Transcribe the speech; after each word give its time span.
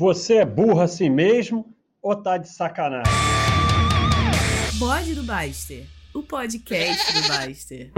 Você 0.00 0.36
é 0.36 0.46
burro 0.46 0.80
assim 0.80 1.10
mesmo 1.10 1.76
ou 2.00 2.16
tá 2.16 2.38
de 2.38 2.48
sacanagem? 2.48 3.12
Bode 4.78 5.14
do 5.14 5.22
Baster, 5.22 5.86
o 6.14 6.22
podcast 6.22 7.12
do 7.12 7.28
Baster. 7.28 7.92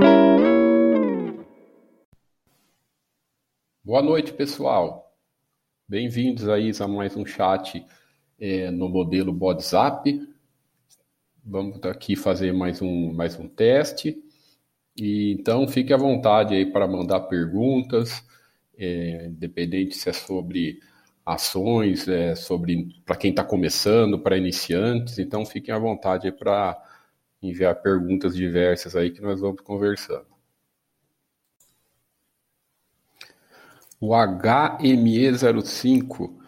Boa 3.85 4.03
noite, 4.03 4.33
pessoal. 4.33 5.15
Bem-vindos 5.88 6.49
aí 6.49 6.73
a 6.80 6.88
mais 6.88 7.17
um 7.17 7.25
chat 7.25 7.86
é, 8.37 8.69
no 8.73 8.89
modelo 8.89 9.39
WhatsApp. 9.41 10.29
Vamos 11.45 11.80
aqui 11.84 12.16
fazer 12.16 12.53
mais 12.53 12.82
um, 12.82 13.12
mais 13.12 13.39
um 13.39 13.46
teste. 13.46 14.21
E, 14.96 15.37
então, 15.39 15.69
fique 15.69 15.93
à 15.93 15.96
vontade 15.96 16.53
aí 16.53 16.66
para 16.66 16.89
mandar 16.89 17.21
perguntas, 17.21 18.27
é, 18.77 19.29
independente 19.29 19.95
se 19.95 20.11
é 20.11 20.12
sobre 20.12 20.80
ações 21.25 22.09
é, 22.09 22.34
sobre 22.34 23.00
para 23.04 23.16
quem 23.16 23.30
está 23.30 23.45
começando, 23.45 24.18
para 24.18 24.36
iniciantes. 24.36 25.18
Então 25.18 25.46
fiquem 25.46 25.75
à 25.75 25.79
vontade 25.79 26.31
para 26.32 26.76
enviar 27.43 27.76
perguntas 27.82 28.35
diversas 28.35 28.96
aí 28.96 29.11
que 29.11 29.21
nós 29.21 29.40
vamos 29.40 29.61
conversando. 29.62 30.26
O 34.00 34.11
HME05 34.11 36.42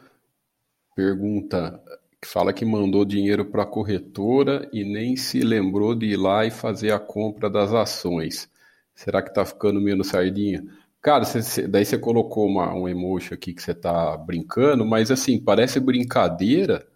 pergunta, 0.95 1.83
que 2.21 2.29
fala 2.29 2.53
que 2.53 2.65
mandou 2.65 3.05
dinheiro 3.05 3.45
para 3.45 3.65
a 3.65 3.67
corretora 3.67 4.69
e 4.73 4.85
nem 4.85 5.17
se 5.17 5.41
lembrou 5.41 5.95
de 5.95 6.07
ir 6.07 6.17
lá 6.17 6.47
e 6.47 6.51
fazer 6.51 6.93
a 6.93 6.99
compra 6.99 7.51
das 7.51 7.73
ações. 7.73 8.49
Será 8.95 9.23
que 9.23 9.29
está 9.29 9.45
ficando 9.45 9.81
menos 9.81 10.09
sardinha? 10.09 10.65
Cara, 11.05 11.23
cê, 11.27 11.69
daí 11.69 11.85
você 11.85 11.99
colocou 11.99 12.47
uma, 12.47 12.73
um 12.75 12.89
emoji 12.89 13.35
aqui 13.35 13.53
que 13.53 13.63
você 13.63 13.75
tá 13.75 14.17
brincando, 14.17 14.87
mas 14.87 15.11
assim, 15.11 15.39
parece 15.39 15.79
brincadeira, 15.79 16.89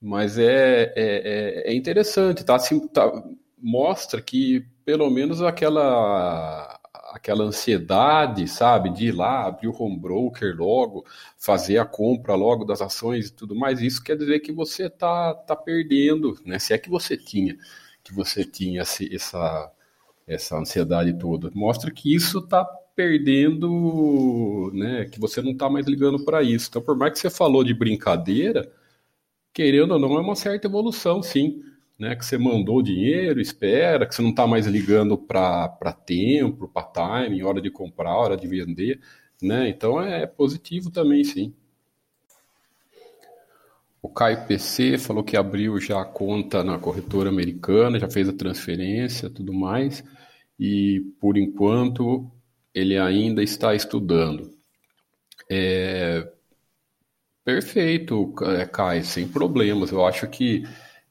mas 0.00 0.38
é, 0.38 0.92
é, 0.96 1.64
é, 1.66 1.72
é 1.72 1.74
interessante, 1.74 2.44
tá? 2.44 2.56
Assim, 2.56 2.86
tá? 2.88 3.10
Mostra 3.58 4.20
que 4.22 4.66
pelo 4.84 5.10
menos 5.10 5.42
aquela 5.42 6.78
aquela 7.12 7.44
ansiedade, 7.44 8.46
sabe, 8.48 8.90
de 8.90 9.06
ir 9.08 9.12
lá, 9.12 9.46
abrir 9.46 9.68
o 9.68 9.82
home 9.82 9.98
broker 9.98 10.54
logo, 10.56 11.06
fazer 11.38 11.78
a 11.78 11.86
compra 11.86 12.34
logo 12.34 12.64
das 12.64 12.82
ações 12.82 13.28
e 13.28 13.32
tudo 13.32 13.54
mais, 13.56 13.80
isso 13.80 14.02
quer 14.04 14.16
dizer 14.18 14.40
que 14.40 14.52
você 14.52 14.90
tá, 14.90 15.34
tá 15.34 15.56
perdendo, 15.56 16.38
né? 16.44 16.58
Se 16.58 16.74
é 16.74 16.78
que 16.78 16.90
você 16.90 17.16
tinha, 17.16 17.56
que 18.04 18.12
você 18.12 18.44
tinha 18.44 18.82
essa, 18.82 19.72
essa 20.26 20.58
ansiedade 20.58 21.14
toda. 21.18 21.50
Mostra 21.54 21.90
que 21.90 22.14
isso 22.14 22.42
tá 22.42 22.66
perdendo, 22.96 24.72
né, 24.74 25.04
que 25.04 25.20
você 25.20 25.42
não 25.42 25.52
está 25.52 25.68
mais 25.68 25.86
ligando 25.86 26.24
para 26.24 26.42
isso. 26.42 26.68
Então, 26.70 26.80
por 26.82 26.96
mais 26.96 27.12
que 27.12 27.18
você 27.18 27.30
falou 27.30 27.62
de 27.62 27.74
brincadeira, 27.74 28.72
querendo 29.52 29.92
ou 29.92 30.00
não, 30.00 30.16
é 30.16 30.20
uma 30.20 30.34
certa 30.34 30.66
evolução, 30.66 31.22
sim. 31.22 31.62
Né, 31.98 32.14
que 32.14 32.26
você 32.26 32.36
mandou 32.36 32.82
dinheiro, 32.82 33.40
espera, 33.40 34.06
que 34.06 34.14
você 34.14 34.20
não 34.20 34.30
está 34.30 34.46
mais 34.46 34.66
ligando 34.66 35.16
para 35.16 35.68
tempo, 36.04 36.68
para 36.68 36.82
time, 36.82 37.42
hora 37.42 37.60
de 37.60 37.70
comprar, 37.70 38.14
hora 38.16 38.36
de 38.36 38.46
vender. 38.46 39.00
Né? 39.42 39.68
Então 39.70 40.00
é 40.00 40.26
positivo 40.26 40.90
também, 40.90 41.24
sim. 41.24 41.54
O 44.02 44.08
Caio 44.10 44.46
PC 44.46 44.98
falou 44.98 45.24
que 45.24 45.36
abriu 45.36 45.80
já 45.80 46.00
a 46.00 46.04
conta 46.04 46.62
na 46.62 46.78
corretora 46.78 47.30
americana, 47.30 47.98
já 47.98 48.08
fez 48.10 48.28
a 48.28 48.32
transferência, 48.32 49.30
tudo 49.30 49.52
mais. 49.52 50.04
E 50.60 51.00
por 51.18 51.36
enquanto 51.38 52.30
ele 52.76 52.98
ainda 52.98 53.42
está 53.42 53.74
estudando. 53.74 54.50
É, 55.50 56.30
perfeito, 57.42 58.34
é, 58.42 58.66
Kai, 58.66 59.02
sem 59.02 59.26
problemas. 59.26 59.90
Eu 59.90 60.04
acho 60.04 60.28
que 60.28 60.62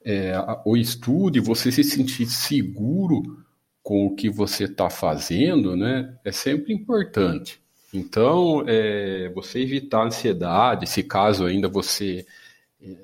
é, 0.05 0.33
o 0.63 0.77
estudo 0.77 1.39
e 1.39 1.41
você 1.41 1.71
se 1.71 1.83
sentir 1.83 2.27
seguro 2.27 3.43
com 3.81 4.05
o 4.05 4.16
que 4.16 4.30
você 4.30 4.65
está 4.65 4.92
fazendo, 4.92 5.76
né, 5.76 6.15
é 6.23 6.31
sempre 6.31 6.71
importante. 6.71 7.59
Então, 7.92 8.64
é, 8.67 9.30
você 9.30 9.59
evitar 9.59 10.02
a 10.02 10.05
ansiedade, 10.05 10.87
se 10.87 11.02
caso 11.02 11.45
ainda 11.45 11.67
você 11.67 12.27
é, 12.80 12.95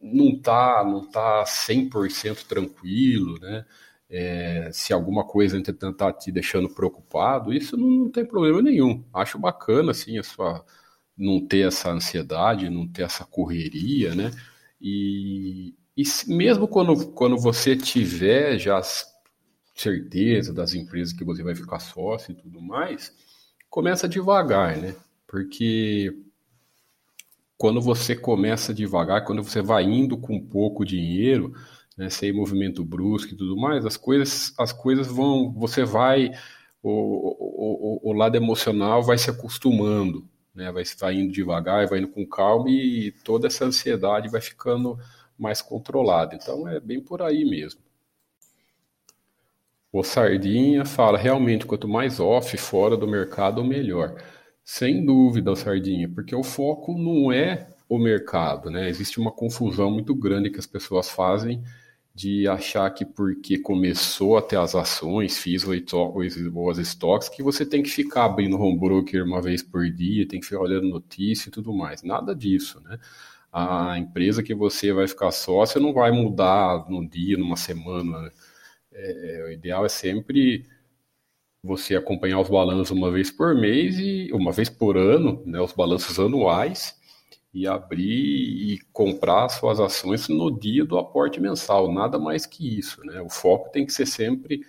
não 0.00 0.28
está 0.30 0.84
não 0.84 1.10
tá 1.10 1.42
100% 1.44 2.46
tranquilo, 2.46 3.38
né, 3.40 3.64
é, 4.10 4.70
se 4.72 4.92
alguma 4.92 5.24
coisa, 5.24 5.56
entretanto, 5.56 5.92
está 5.92 6.12
te 6.12 6.32
deixando 6.32 6.68
preocupado, 6.68 7.52
isso 7.52 7.76
não, 7.76 8.10
tem 8.10 8.24
problema 8.24 8.60
nenhum. 8.60 9.04
Acho 9.14 9.38
bacana, 9.38 9.92
assim, 9.92 10.18
a 10.18 10.22
sua, 10.24 10.64
não 11.16 11.46
ter 11.46 11.68
essa 11.68 11.90
ansiedade, 11.90 12.68
não 12.68 12.88
ter 12.88 13.02
essa 13.02 13.24
correria, 13.24 14.14
né? 14.14 14.32
E, 14.80 15.74
e 15.96 16.02
mesmo 16.26 16.66
quando, 16.66 17.12
quando 17.12 17.36
você 17.38 17.76
tiver 17.76 18.58
já 18.58 18.80
certeza 19.74 20.52
das 20.52 20.74
empresas 20.74 21.14
que 21.14 21.24
você 21.24 21.42
vai 21.42 21.54
ficar 21.54 21.78
sócio 21.78 22.32
e 22.32 22.34
tudo 22.34 22.60
mais, 22.60 23.14
começa 23.68 24.08
devagar, 24.08 24.76
né? 24.76 24.94
Porque 25.26 26.12
quando 27.56 27.80
você 27.80 28.16
começa 28.16 28.74
devagar, 28.74 29.24
quando 29.24 29.44
você 29.44 29.62
vai 29.62 29.84
indo 29.84 30.18
com 30.18 30.40
pouco 30.40 30.84
dinheiro, 30.84 31.54
né, 32.00 32.08
sem 32.08 32.32
movimento 32.32 32.82
brusco 32.82 33.34
e 33.34 33.36
tudo 33.36 33.54
mais, 33.58 33.84
as 33.84 33.98
coisas, 33.98 34.54
as 34.56 34.72
coisas 34.72 35.06
vão, 35.06 35.52
você 35.52 35.84
vai, 35.84 36.30
o, 36.82 36.90
o, 36.90 38.10
o, 38.10 38.12
lado 38.14 38.36
emocional 38.36 39.02
vai 39.02 39.18
se 39.18 39.28
acostumando, 39.28 40.26
né, 40.54 40.72
vai, 40.72 40.82
vai 40.98 41.14
indo 41.16 41.30
devagar, 41.30 41.86
vai 41.86 41.98
indo 41.98 42.08
com 42.08 42.26
calma 42.26 42.70
e 42.70 43.12
toda 43.22 43.48
essa 43.48 43.66
ansiedade 43.66 44.30
vai 44.30 44.40
ficando 44.40 44.98
mais 45.38 45.60
controlada. 45.60 46.34
Então 46.34 46.66
é 46.66 46.80
bem 46.80 47.02
por 47.02 47.20
aí 47.20 47.44
mesmo. 47.44 47.82
O 49.92 50.02
Sardinha 50.02 50.86
fala, 50.86 51.18
realmente, 51.18 51.66
quanto 51.66 51.86
mais 51.86 52.18
off, 52.18 52.56
fora 52.56 52.96
do 52.96 53.06
mercado, 53.06 53.62
melhor. 53.62 54.16
Sem 54.64 55.04
dúvida, 55.04 55.52
o 55.52 55.56
Sardinha, 55.56 56.08
porque 56.08 56.34
o 56.34 56.42
foco 56.42 56.96
não 56.96 57.30
é 57.30 57.68
o 57.86 57.98
mercado, 57.98 58.70
né? 58.70 58.88
Existe 58.88 59.20
uma 59.20 59.32
confusão 59.32 59.90
muito 59.90 60.14
grande 60.14 60.48
que 60.48 60.58
as 60.58 60.66
pessoas 60.66 61.10
fazem 61.10 61.62
de 62.20 62.46
achar 62.46 62.90
que 62.90 63.02
porque 63.02 63.58
começou 63.58 64.36
a 64.36 64.42
ter 64.42 64.58
as 64.58 64.74
ações, 64.74 65.38
fiz 65.38 65.64
boas 66.52 66.76
estoques, 66.76 67.30
que 67.30 67.42
você 67.42 67.64
tem 67.64 67.82
que 67.82 67.88
ficar 67.88 68.26
abrindo 68.26 68.60
home 68.60 68.78
broker 68.78 69.24
uma 69.24 69.40
vez 69.40 69.62
por 69.62 69.90
dia, 69.90 70.28
tem 70.28 70.38
que 70.38 70.44
ficar 70.44 70.60
olhando 70.60 70.86
notícia 70.86 71.48
e 71.48 71.50
tudo 71.50 71.72
mais. 71.72 72.02
Nada 72.02 72.34
disso, 72.34 72.78
né? 72.82 72.98
A 73.50 73.98
empresa 73.98 74.42
que 74.42 74.54
você 74.54 74.92
vai 74.92 75.08
ficar 75.08 75.30
sócio 75.30 75.80
não 75.80 75.94
vai 75.94 76.12
mudar 76.12 76.84
num 76.90 77.06
dia, 77.08 77.38
numa 77.38 77.56
semana. 77.56 78.30
É, 78.92 79.44
o 79.48 79.52
ideal 79.52 79.86
é 79.86 79.88
sempre 79.88 80.66
você 81.62 81.96
acompanhar 81.96 82.38
os 82.40 82.50
balanços 82.50 82.90
uma 82.90 83.10
vez 83.10 83.30
por 83.30 83.54
mês 83.54 83.98
e 83.98 84.30
uma 84.34 84.52
vez 84.52 84.68
por 84.68 84.98
ano, 84.98 85.42
né, 85.46 85.58
os 85.58 85.72
balanços 85.72 86.18
anuais, 86.20 86.99
e 87.52 87.66
abrir 87.66 88.72
e 88.72 88.78
comprar 88.92 89.48
suas 89.48 89.80
ações 89.80 90.28
no 90.28 90.50
dia 90.50 90.84
do 90.84 90.98
aporte 90.98 91.40
mensal, 91.40 91.92
nada 91.92 92.18
mais 92.18 92.46
que 92.46 92.78
isso. 92.78 93.04
Né? 93.04 93.20
O 93.20 93.28
foco 93.28 93.70
tem 93.70 93.84
que 93.84 93.92
ser 93.92 94.06
sempre 94.06 94.60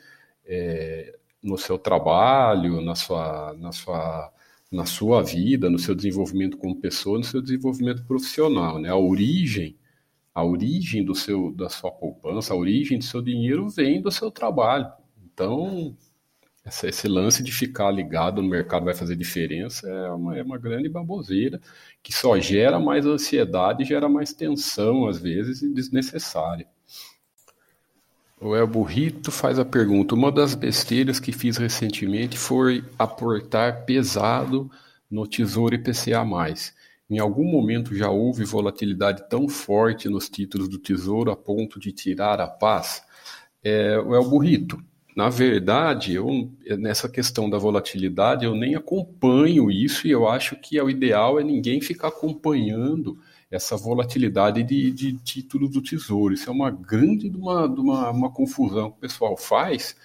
é, 0.45 1.17
no 1.43 1.57
seu 1.57 1.77
trabalho, 1.77 2.81
na 2.81 2.95
sua, 2.95 3.53
na, 3.53 3.71
sua, 3.71 4.33
na 4.71 4.85
sua 4.85 5.21
vida, 5.21 5.69
no 5.69 5.77
seu 5.79 5.93
desenvolvimento 5.93 6.57
como 6.57 6.79
pessoa, 6.79 7.17
no 7.17 7.23
seu 7.23 7.41
desenvolvimento 7.41 8.03
profissional. 8.05 8.79
Né? 8.79 8.89
A 8.89 8.97
origem, 8.97 9.77
a 10.33 10.43
origem 10.43 11.05
do 11.05 11.13
seu, 11.13 11.51
da 11.51 11.69
sua 11.69 11.91
poupança, 11.91 12.53
a 12.53 12.57
origem 12.57 12.97
do 12.97 13.05
seu 13.05 13.21
dinheiro 13.21 13.69
vem 13.69 14.01
do 14.01 14.11
seu 14.11 14.31
trabalho. 14.31 14.91
Então, 15.23 15.95
esse 16.65 17.07
lance 17.07 17.41
de 17.43 17.51
ficar 17.51 17.89
ligado 17.89 18.41
no 18.41 18.47
mercado 18.47 18.85
vai 18.85 18.93
fazer 18.93 19.15
diferença 19.15 19.89
é 19.89 20.11
uma, 20.11 20.37
é 20.37 20.43
uma 20.43 20.57
grande 20.57 20.87
baboseira 20.87 21.59
que 22.03 22.13
só 22.13 22.39
gera 22.39 22.79
mais 22.79 23.05
ansiedade, 23.05 23.83
gera 23.83 24.07
mais 24.07 24.31
tensão 24.31 25.07
às 25.07 25.19
vezes 25.19 25.61
e 25.63 25.73
desnecessária. 25.73 26.67
O 28.39 28.55
El 28.55 28.65
Burrito 28.67 29.31
faz 29.31 29.59
a 29.59 29.65
pergunta: 29.65 30.15
uma 30.15 30.31
das 30.31 30.55
besteiras 30.55 31.19
que 31.19 31.31
fiz 31.31 31.57
recentemente 31.57 32.37
foi 32.37 32.83
aportar 32.97 33.85
pesado 33.85 34.69
no 35.09 35.27
Tesouro 35.27 35.75
IPCA+. 35.75 36.25
Em 37.09 37.19
algum 37.19 37.43
momento 37.43 37.95
já 37.95 38.09
houve 38.09 38.43
volatilidade 38.43 39.27
tão 39.29 39.47
forte 39.49 40.09
nos 40.09 40.29
títulos 40.29 40.67
do 40.67 40.79
Tesouro 40.79 41.29
a 41.29 41.35
ponto 41.35 41.79
de 41.79 41.91
tirar 41.91 42.39
a 42.39 42.47
paz? 42.47 43.03
É, 43.63 43.99
o 43.99 44.15
El 44.15 44.27
Burrito, 44.27 44.81
na 45.15 45.29
verdade, 45.29 46.13
eu, 46.15 46.49
nessa 46.79 47.09
questão 47.09 47.49
da 47.49 47.57
volatilidade, 47.57 48.45
eu 48.45 48.55
nem 48.55 48.75
acompanho 48.75 49.69
isso 49.69 50.07
e 50.07 50.11
eu 50.11 50.27
acho 50.27 50.55
que 50.55 50.77
é 50.77 50.83
o 50.83 50.89
ideal 50.89 51.39
é 51.39 51.43
ninguém 51.43 51.81
ficar 51.81 52.09
acompanhando 52.09 53.17
essa 53.49 53.75
volatilidade 53.75 54.63
de, 54.63 54.91
de 54.91 55.13
títulos 55.19 55.69
do 55.71 55.81
tesouro. 55.81 56.33
Isso 56.33 56.49
é 56.49 56.53
uma 56.53 56.71
grande 56.71 57.29
uma, 57.29 57.65
uma, 57.65 58.09
uma 58.11 58.31
confusão 58.31 58.91
que 58.91 58.97
o 58.97 59.01
pessoal 59.01 59.37
faz, 59.37 59.95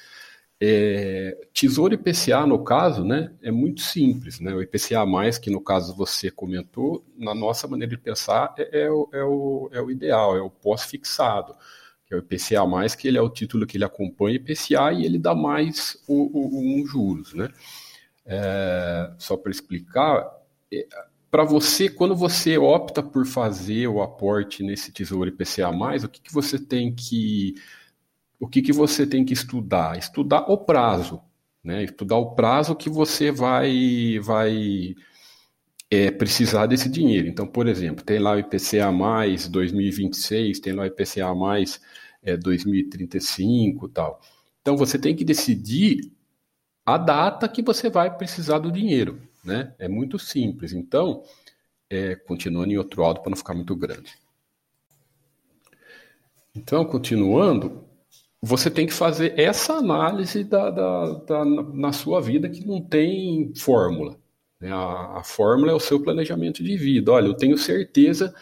É, 0.60 1.36
tesouro 1.52 1.94
IPCA, 1.94 2.46
no 2.46 2.64
caso, 2.64 3.04
né, 3.04 3.30
é 3.42 3.50
muito 3.50 3.82
simples. 3.82 4.40
Né? 4.40 4.54
O 4.54 4.62
IPCA, 4.62 5.04
que 5.42 5.50
no 5.50 5.60
caso 5.60 5.94
você 5.94 6.30
comentou, 6.30 7.04
na 7.16 7.34
nossa 7.34 7.68
maneira 7.68 7.94
de 7.94 8.02
pensar, 8.02 8.54
é, 8.58 8.84
é, 8.84 8.90
o, 8.90 9.08
é, 9.12 9.22
o, 9.24 9.68
é 9.72 9.80
o 9.82 9.90
ideal, 9.90 10.36
é 10.36 10.40
o 10.40 10.50
pós-fixado, 10.50 11.54
que 12.06 12.14
é 12.14 12.16
o 12.16 12.20
IPCA, 12.20 12.96
que 12.96 13.08
ele 13.08 13.18
é 13.18 13.20
o 13.20 13.28
título 13.28 13.66
que 13.66 13.76
ele 13.76 13.84
acompanha 13.84 14.36
IPCA 14.36 14.92
e 14.92 15.04
ele 15.04 15.18
dá 15.18 15.34
mais 15.34 16.00
o, 16.06 16.30
o, 16.32 16.80
um 16.80 16.86
juros. 16.86 17.34
Né? 17.34 17.48
É, 18.24 19.12
só 19.18 19.36
para 19.36 19.50
explicar, 19.50 20.30
é, 20.72 20.86
para 21.30 21.44
você, 21.44 21.88
quando 21.88 22.14
você 22.14 22.56
opta 22.56 23.02
por 23.02 23.26
fazer 23.26 23.88
o 23.88 24.00
aporte 24.00 24.62
nesse 24.62 24.92
Tesouro 24.92 25.28
IPCA+, 25.28 25.70
o 26.04 26.08
que, 26.08 26.20
que 26.20 26.32
você 26.32 26.58
tem 26.58 26.94
que 26.94 27.54
o 28.38 28.46
que, 28.46 28.60
que 28.60 28.72
você 28.72 29.06
tem 29.06 29.24
que 29.24 29.32
estudar? 29.32 29.98
Estudar 29.98 30.40
o 30.50 30.58
prazo, 30.58 31.22
né? 31.64 31.84
Estudar 31.84 32.16
o 32.16 32.34
prazo 32.34 32.76
que 32.76 32.90
você 32.90 33.30
vai 33.30 34.18
vai 34.20 34.94
é, 35.90 36.10
precisar 36.10 36.66
desse 36.66 36.88
dinheiro. 36.88 37.28
Então, 37.28 37.46
por 37.46 37.66
exemplo, 37.66 38.04
tem 38.04 38.18
lá 38.18 38.32
o 38.32 38.38
IPCA 38.38 38.90
mais 38.92 39.48
2026, 39.48 40.60
tem 40.60 40.72
lá 40.72 40.82
o 40.82 40.86
IPCA 40.86 41.34
mais 41.34 41.80
é, 42.22 42.36
2035 42.36 43.88
tal. 43.88 44.20
Então, 44.60 44.76
você 44.76 44.98
tem 44.98 45.14
que 45.14 45.24
decidir 45.24 46.12
a 46.84 46.98
data 46.98 47.48
que 47.48 47.62
você 47.62 47.88
vai 47.88 48.16
precisar 48.16 48.58
do 48.58 48.70
dinheiro. 48.70 49.20
Né? 49.44 49.72
É 49.78 49.88
muito 49.88 50.18
simples. 50.18 50.72
Então, 50.72 51.22
é, 51.88 52.16
continuando 52.16 52.72
em 52.72 52.78
outro 52.78 53.02
áudio 53.04 53.22
para 53.22 53.30
não 53.30 53.36
ficar 53.36 53.54
muito 53.54 53.74
grande. 53.76 54.12
Então, 56.54 56.84
continuando, 56.84 57.84
você 58.42 58.70
tem 58.70 58.86
que 58.86 58.92
fazer 58.92 59.38
essa 59.38 59.74
análise 59.74 60.42
da, 60.42 60.70
da, 60.70 61.12
da 61.20 61.44
na 61.44 61.92
sua 61.92 62.20
vida 62.20 62.48
que 62.48 62.64
não 62.66 62.80
tem 62.80 63.52
fórmula. 63.54 64.18
Né? 64.60 64.72
A, 64.72 65.18
a, 65.18 65.22
fórmula 65.24 65.72
é 65.72 65.74
o 65.74 65.80
seu 65.80 66.02
planejamento 66.02 66.62
de 66.62 66.76
vida. 66.76 67.12
Olha, 67.12 67.26
eu 67.26 67.34
tenho 67.34 67.56
certeza 67.58 68.34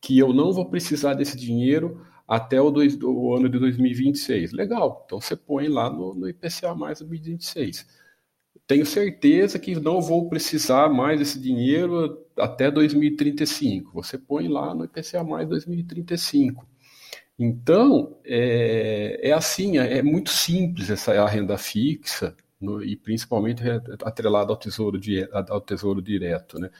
que 0.00 0.18
eu 0.18 0.32
não 0.32 0.52
vou 0.52 0.68
precisar 0.70 1.14
desse 1.14 1.36
dinheiro 1.36 2.06
até 2.26 2.60
o, 2.60 2.70
dois, 2.70 2.98
o 3.02 3.34
ano 3.34 3.48
de 3.48 3.58
2026. 3.58 4.52
Legal, 4.52 5.02
então 5.06 5.20
você 5.20 5.36
põe 5.36 5.68
lá 5.68 5.90
no, 5.90 6.14
no 6.14 6.28
IPCA 6.28 6.74
mais 6.74 7.00
2026 7.00 7.98
tenho 8.68 8.84
certeza 8.84 9.58
que 9.58 9.74
não 9.80 9.98
vou 9.98 10.28
precisar 10.28 10.90
mais 10.90 11.18
desse 11.18 11.40
dinheiro 11.40 12.22
até 12.38 12.70
2035. 12.70 13.90
Você 13.94 14.18
põe 14.18 14.46
lá 14.46 14.74
no 14.74 14.84
IPCA 14.84 15.24
mais 15.24 15.48
2035. 15.48 16.68
Então, 17.38 18.18
é, 18.26 19.30
é 19.30 19.32
assim, 19.32 19.78
é, 19.78 19.98
é, 19.98 20.02
muito 20.02 20.28
simples 20.28 20.90
essa 20.90 21.14
a 21.14 21.26
renda 21.26 21.56
fixa, 21.56 22.36
no, 22.60 22.82
e 22.82 22.96
principalmente 22.96 23.62
atrelada 24.02 24.52
ao 24.52 24.56
tesouro, 24.56 25.00
ao 25.48 25.60
tesouro 25.60 26.02
direto. 26.02 26.58
Né? 26.58 26.70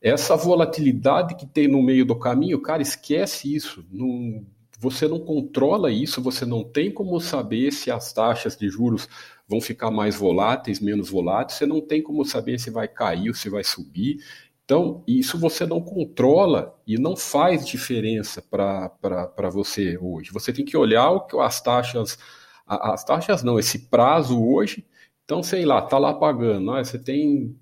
Essa 0.00 0.36
volatilidade 0.36 1.36
que 1.36 1.46
tem 1.46 1.68
no 1.68 1.82
meio 1.82 2.04
do 2.04 2.18
caminho, 2.18 2.60
cara, 2.60 2.82
esquece 2.82 3.54
isso. 3.54 3.84
Não, 3.90 4.44
você 4.78 5.06
não 5.06 5.20
controla 5.20 5.92
isso, 5.92 6.20
você 6.20 6.44
não 6.44 6.64
tem 6.64 6.92
como 6.92 7.20
saber 7.20 7.70
se 7.72 7.90
as 7.90 8.12
taxas 8.12 8.56
de 8.56 8.68
juros 8.68 9.08
vão 9.48 9.60
ficar 9.60 9.90
mais 9.90 10.16
voláteis, 10.16 10.80
menos 10.80 11.08
voláteis, 11.08 11.58
você 11.58 11.66
não 11.66 11.80
tem 11.80 12.02
como 12.02 12.24
saber 12.24 12.58
se 12.58 12.70
vai 12.70 12.88
cair 12.88 13.28
ou 13.28 13.34
se 13.34 13.48
vai 13.48 13.62
subir. 13.62 14.18
Então, 14.64 15.04
isso 15.06 15.38
você 15.38 15.66
não 15.66 15.80
controla 15.80 16.74
e 16.86 16.96
não 16.98 17.16
faz 17.16 17.66
diferença 17.66 18.42
para 18.42 19.50
você 19.52 19.98
hoje. 20.00 20.32
Você 20.32 20.52
tem 20.52 20.64
que 20.64 20.76
olhar 20.76 21.10
o 21.10 21.26
que 21.26 21.38
as 21.38 21.60
taxas, 21.60 22.18
as 22.66 23.04
taxas 23.04 23.42
não, 23.42 23.58
esse 23.58 23.78
prazo 23.88 24.42
hoje. 24.42 24.84
Então, 25.24 25.42
sei 25.42 25.64
lá, 25.64 25.82
tá 25.82 25.98
lá 25.98 26.14
pagando. 26.14 26.72
Né? 26.72 26.84
Você 26.84 26.98
tem, 26.98 27.56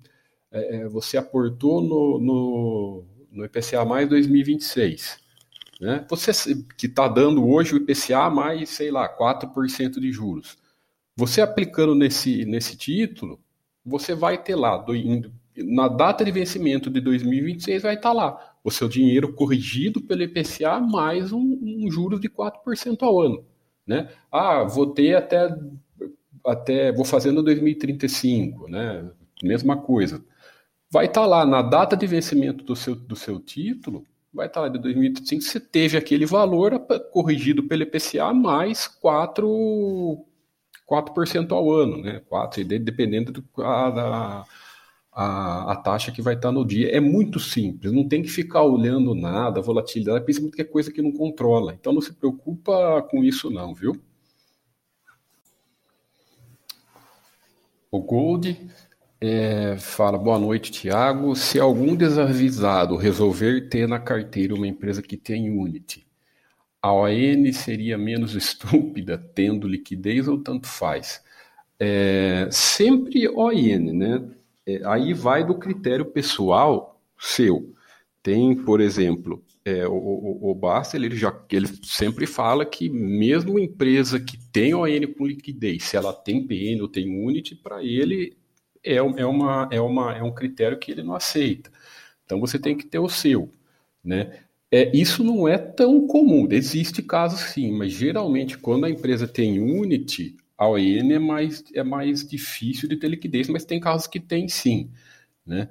é, 0.51 0.77
é 0.77 0.87
você 0.87 1.17
aportou 1.17 1.81
no, 1.81 2.19
no, 2.19 3.05
no 3.31 3.45
IPCA 3.45 3.85
mais 3.85 4.09
2026. 4.09 5.19
Né? 5.79 6.05
Você 6.09 6.31
que 6.77 6.85
está 6.85 7.07
dando 7.07 7.47
hoje 7.47 7.73
o 7.73 7.77
IPCA 7.77 8.29
mais, 8.29 8.69
sei 8.69 8.91
lá, 8.91 9.09
4% 9.09 9.99
de 9.99 10.11
juros. 10.11 10.57
Você 11.15 11.41
aplicando 11.41 11.95
nesse, 11.95 12.45
nesse 12.45 12.77
título, 12.77 13.39
você 13.85 14.13
vai 14.13 14.41
ter 14.41 14.55
lá, 14.55 14.77
do, 14.77 14.93
na 15.57 15.87
data 15.87 16.23
de 16.23 16.31
vencimento 16.31 16.89
de 16.89 17.01
2026, 17.01 17.83
vai 17.83 17.95
estar 17.95 18.13
lá 18.13 18.55
o 18.63 18.71
seu 18.71 18.87
dinheiro 18.87 19.33
corrigido 19.33 20.01
pelo 20.01 20.21
IPCA 20.23 20.79
mais 20.79 21.31
um, 21.31 21.59
um 21.61 21.91
juros 21.91 22.21
de 22.21 22.29
4% 22.29 23.01
ao 23.01 23.19
ano. 23.19 23.43
Né? 23.85 24.09
Ah, 24.31 24.63
vou 24.63 24.93
ter 24.93 25.15
até, 25.15 25.49
até 26.45 26.91
vou 26.91 27.05
fazendo 27.05 27.43
2035, 27.43 28.67
né? 28.69 29.09
mesma 29.43 29.77
coisa. 29.77 30.23
Vai 30.89 31.05
estar 31.05 31.25
lá 31.25 31.45
na 31.45 31.61
data 31.61 31.95
de 31.95 32.05
vencimento 32.05 32.63
do 32.63 32.75
seu, 32.75 32.95
do 32.95 33.15
seu 33.15 33.39
título, 33.39 34.05
vai 34.33 34.47
estar 34.47 34.61
lá 34.61 34.69
de 34.69 34.79
2035, 34.79 35.41
você 35.41 35.59
teve 35.59 35.97
aquele 35.97 36.25
valor 36.25 36.79
corrigido 37.11 37.63
pelo 37.63 37.83
IPCA 37.83 38.33
mais 38.33 38.87
4, 38.87 40.25
4% 40.89 41.51
ao 41.51 41.71
ano, 41.71 41.97
né? 42.01 42.21
4, 42.27 42.63
dependendo 42.79 43.31
da, 43.57 44.45
a, 45.13 45.71
a, 45.71 45.75
taxa 45.77 46.11
que 46.11 46.21
vai 46.21 46.35
estar 46.35 46.51
no 46.51 46.65
dia. 46.65 46.89
É 46.89 46.99
muito 46.99 47.39
simples, 47.39 47.91
não 47.91 48.07
tem 48.07 48.21
que 48.21 48.29
ficar 48.29 48.63
olhando 48.63 49.15
nada, 49.15 49.61
volatilidade, 49.61 50.23
principalmente 50.23 50.55
que 50.55 50.61
é 50.61 50.65
coisa 50.65 50.91
que 50.91 51.01
não 51.01 51.11
controla. 51.11 51.73
Então 51.73 51.93
não 51.93 52.01
se 52.01 52.13
preocupa 52.13 53.01
com 53.09 53.23
isso 53.23 53.49
não, 53.49 53.73
viu? 53.73 54.01
O 57.91 57.99
Gold 57.99 58.57
é, 59.19 59.75
fala, 59.77 60.17
boa 60.17 60.39
noite, 60.39 60.71
Tiago. 60.71 61.35
Se 61.35 61.59
algum 61.59 61.93
desavisado 61.93 62.95
resolver 62.95 63.67
ter 63.67 63.85
na 63.85 63.99
carteira 63.99 64.55
uma 64.55 64.65
empresa 64.65 65.01
que 65.01 65.17
tem 65.17 65.51
Unity, 65.51 66.07
a 66.81 66.93
ON 66.93 67.51
seria 67.51 67.97
menos 67.97 68.33
estúpida 68.33 69.17
tendo 69.35 69.67
liquidez 69.67 70.29
ou 70.29 70.39
tanto 70.41 70.67
faz? 70.67 71.21
É, 71.77 72.47
sempre 72.49 73.27
ON, 73.27 73.51
né? 73.93 74.23
É, 74.65 74.81
aí 74.85 75.13
vai 75.13 75.45
do 75.45 75.55
critério 75.55 76.05
pessoal 76.05 76.97
seu. 77.19 77.75
Tem, 78.23 78.55
por 78.55 78.79
exemplo, 78.79 79.43
é, 79.63 79.87
o, 79.87 79.93
o, 79.93 80.51
o 80.51 80.59
ele, 80.93 81.15
já, 81.15 81.39
ele 81.51 81.67
sempre 81.83 82.25
fala 82.25 82.65
que 82.65 82.89
mesmo 82.89 83.59
empresa 83.59 84.19
que 84.19 84.37
tem 84.51 84.73
ON 84.73 84.87
com 85.17 85.25
liquidez, 85.25 85.83
se 85.83 85.95
ela 85.95 86.11
tem 86.13 86.45
PN 86.45 86.81
ou 86.81 86.87
tem 86.87 87.07
Unity, 87.07 87.55
para 87.55 87.83
ele 87.83 88.35
é, 88.83 88.95
é, 88.95 89.01
uma, 89.03 89.69
é, 89.71 89.79
uma, 89.79 90.13
é 90.15 90.23
um 90.23 90.33
critério 90.33 90.79
que 90.79 90.91
ele 90.91 91.03
não 91.03 91.13
aceita. 91.13 91.71
Então 92.25 92.39
você 92.39 92.57
tem 92.57 92.75
que 92.75 92.85
ter 92.85 92.99
o 92.99 93.09
seu. 93.09 93.51
Né? 94.03 94.39
É, 94.71 94.95
isso 94.97 95.23
não 95.23 95.47
é 95.47 95.57
tão 95.57 96.07
comum, 96.07 96.47
existe 96.49 97.03
casos 97.03 97.41
sim, 97.41 97.71
mas 97.71 97.91
geralmente 97.91 98.57
quando 98.57 98.85
a 98.85 98.89
empresa 98.89 99.27
tem 99.27 99.59
Unity, 99.59 100.37
a 100.57 100.67
ON 100.67 100.77
é 100.77 101.19
mais, 101.19 101.63
é 101.73 101.83
mais 101.83 102.27
difícil 102.27 102.89
de 102.89 102.97
ter 102.97 103.09
liquidez, 103.09 103.47
mas 103.47 103.65
tem 103.65 103.79
casos 103.79 104.07
que 104.07 104.19
tem 104.19 104.47
sim. 104.47 104.89
Né? 105.45 105.69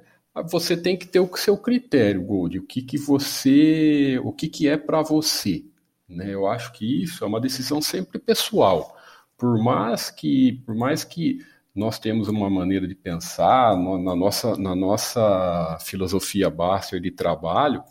Você 0.49 0.77
tem 0.77 0.97
que 0.97 1.07
ter 1.07 1.19
o 1.19 1.35
seu 1.35 1.57
critério, 1.57 2.23
Gold, 2.23 2.59
o 2.59 2.63
que, 2.63 2.81
que 2.81 2.97
você. 2.97 4.19
o 4.23 4.31
que, 4.31 4.47
que 4.47 4.67
é 4.67 4.77
para 4.77 5.01
você. 5.01 5.65
Né? 6.07 6.33
Eu 6.33 6.47
acho 6.47 6.71
que 6.73 7.03
isso 7.03 7.23
é 7.23 7.27
uma 7.27 7.41
decisão 7.41 7.81
sempre 7.81 8.19
pessoal. 8.19 8.95
Por 9.37 9.61
mais 9.61 10.09
que, 10.09 10.61
por 10.65 10.75
mais 10.75 11.03
que 11.03 11.39
nós 11.75 11.97
temos 11.99 12.27
uma 12.27 12.49
maneira 12.49 12.87
de 12.87 12.95
pensar 12.95 13.75
na 13.77 14.15
nossa, 14.15 14.57
na 14.57 14.75
nossa 14.75 15.77
filosofia 15.81 16.49
Baster 16.49 16.99
de 16.99 17.11
trabalho, 17.11 17.83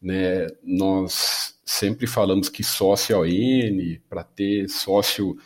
né, 0.00 0.46
nós 0.62 1.58
sempre 1.64 2.06
falamos 2.06 2.48
que 2.48 2.62
sócio 2.62 3.20
ON, 3.20 3.98
para 4.08 4.22
ter 4.22 4.68
sócio, 4.68 5.36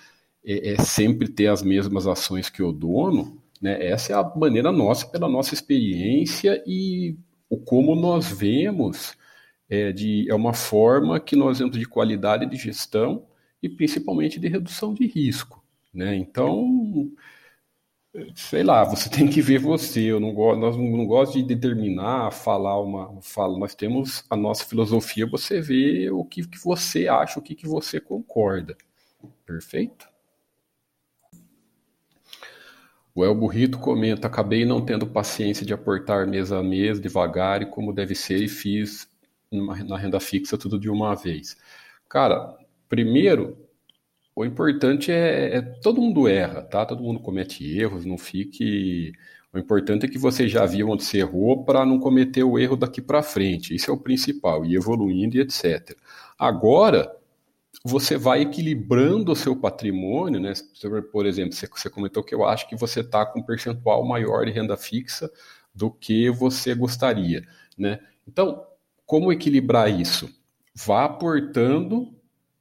é, 0.45 0.73
é, 0.73 0.83
sempre 0.83 1.28
ter 1.28 1.47
as 1.47 1.62
mesmas 1.62 2.07
ações 2.07 2.50
que 2.50 2.62
o 2.62 2.73
dono. 2.73 3.40
Né, 3.60 3.86
essa 3.86 4.12
é 4.12 4.16
a 4.16 4.22
maneira 4.36 4.70
nossa, 4.70 5.06
pela 5.06 5.28
nossa 5.28 5.54
experiência 5.54 6.62
e 6.66 7.16
o 7.50 7.58
como 7.58 7.94
nós 7.94 8.30
vemos 8.30 9.16
é, 9.68 9.92
de, 9.92 10.30
é 10.30 10.34
uma 10.34 10.54
forma 10.54 11.20
que 11.20 11.36
nós 11.36 11.58
vemos 11.58 11.76
de 11.76 11.84
qualidade 11.84 12.46
de 12.46 12.56
gestão 12.56 13.26
e 13.62 13.68
principalmente 13.68 14.38
de 14.38 14.48
redução 14.48 14.94
de 14.94 15.06
risco. 15.06 15.62
Né? 15.92 16.14
Então, 16.16 17.10
sei 18.34 18.62
lá, 18.62 18.84
você 18.84 19.08
tem 19.10 19.28
que 19.28 19.42
ver 19.42 19.58
você. 19.58 20.00
Eu 20.00 20.20
não 20.20 20.32
gosto, 20.32 20.60
nós 20.60 20.76
não, 20.76 21.06
gosto 21.06 21.34
de 21.34 21.42
determinar, 21.42 22.30
falar 22.30 22.80
uma, 22.80 23.20
fala. 23.22 23.58
Nós 23.58 23.74
temos 23.74 24.24
a 24.30 24.36
nossa 24.36 24.64
filosofia. 24.64 25.26
Você 25.26 25.60
vê 25.60 26.10
o 26.10 26.24
que, 26.24 26.46
que 26.46 26.58
você 26.58 27.08
acha, 27.08 27.38
o 27.38 27.42
que, 27.42 27.54
que 27.54 27.66
você 27.66 28.00
concorda. 28.00 28.76
Perfeito? 29.46 30.08
O 33.18 33.25
El 33.25 33.34
Burrito 33.34 33.78
comenta: 33.80 34.28
acabei 34.28 34.64
não 34.64 34.84
tendo 34.84 35.04
paciência 35.06 35.66
de 35.66 35.75
aportar 35.75 36.25
mês 36.28 36.52
a 36.52 36.62
mês, 36.62 37.00
devagar 37.00 37.62
e 37.62 37.66
como 37.66 37.92
deve 37.92 38.14
ser, 38.14 38.37
e 38.44 38.48
fiz 38.48 39.08
na 39.50 39.96
renda 39.96 40.20
fixa 40.20 40.56
tudo 40.56 40.78
de 40.78 40.88
uma 40.88 41.14
vez. 41.16 41.56
Cara, 42.08 42.56
primeiro, 42.88 43.56
O 44.34 44.44
importante 44.44 45.10
é, 45.12 45.56
é, 45.58 45.62
todo 45.62 46.00
mundo 46.00 46.28
erra, 46.28 46.62
tá? 46.62 46.87
Todo 46.87 47.02
mundo 47.02 47.20
comete 47.20 47.64
erros, 47.78 48.04
não 48.04 48.16
fique. 48.18 49.12
O 49.52 49.58
importante 49.58 50.06
é 50.06 50.08
que 50.08 50.18
você 50.18 50.48
já 50.48 50.64
viu 50.66 50.88
onde 50.90 51.04
você 51.04 51.18
errou 51.18 51.64
para 51.64 51.84
não 51.84 51.98
cometer 51.98 52.44
o 52.44 52.58
erro 52.58 52.76
daqui 52.76 53.02
para 53.02 53.22
frente. 53.22 53.75
Isso 53.75 53.90
é 53.90 53.94
o 53.94 53.98
principal, 53.98 54.64
e 54.64 54.76
evoluindo 54.76 55.37
e 55.37 55.40
etc. 55.40 55.96
Agora, 56.38 57.10
você 57.84 58.16
vai 58.16 58.42
equilibrando 58.42 59.32
o 59.32 59.37
seu 59.37 59.54
patrimônio, 59.54 60.40
né? 60.40 60.52
Por 61.12 61.26
exemplo, 61.26 61.54
você 61.54 61.90
comentou 61.90 62.25
que 62.25 62.34
eu 62.34 62.44
acho 62.44 62.68
que 62.68 62.76
você 62.76 63.00
está 63.00 63.25
com 63.25 63.40
um 63.40 63.42
percentual 63.42 64.06
maior 64.06 64.44
de 64.44 64.52
renda 64.52 64.76
fixa 64.76 65.30
do 65.75 65.90
que 65.90 66.30
você 66.30 66.75
gostaria, 66.75 67.46
né? 67.76 68.00
Então, 68.26 68.64
como 69.06 69.32
equilibrar 69.32 69.88
isso? 69.88 70.28
Vá 70.75 71.04
aportando 71.04 72.14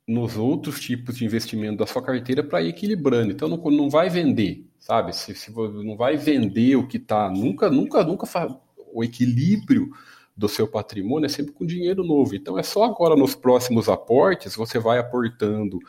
nos 0.08 0.38
outros 0.38 0.80
tipos 0.80 1.18
de 1.18 1.26
investimento 1.26 1.78
da 1.78 1.86
sua 1.86 2.02
carteira 2.02 2.42
para 2.42 2.62
ir 2.62 2.70
equilibrando. 2.70 3.34
Então 3.34 3.50
não, 3.50 3.58
não 3.58 3.90
vai 3.90 4.10
vender, 4.10 4.66
sabe? 4.80 5.14
Se, 5.14 5.36
se 5.36 5.52
não 5.52 5.98
vai 5.98 6.16
vender 6.16 6.78
o 6.78 6.88
que 6.88 6.98
está, 6.98 7.30
nunca, 7.30 7.70
nunca, 7.70 8.04
nunca 8.04 8.26
faz 8.26 8.56
o 8.94 9.04
equilíbrio 9.04 9.90
do 10.38 10.48
seu 10.48 10.68
patrimônio 10.68 11.26
é 11.26 11.30
sempre 11.30 11.52
com 11.52 11.66
dinheiro 11.66 12.04
novo. 12.04 12.36
Então 12.36 12.60
é 12.60 12.64
só 12.64 12.84
agora 12.84 13.16
nos 13.16 13.34
próximos 13.34 13.90
aportes 13.90 14.56
você 14.56 14.78
vai 14.78 15.00
aportando 15.00 15.80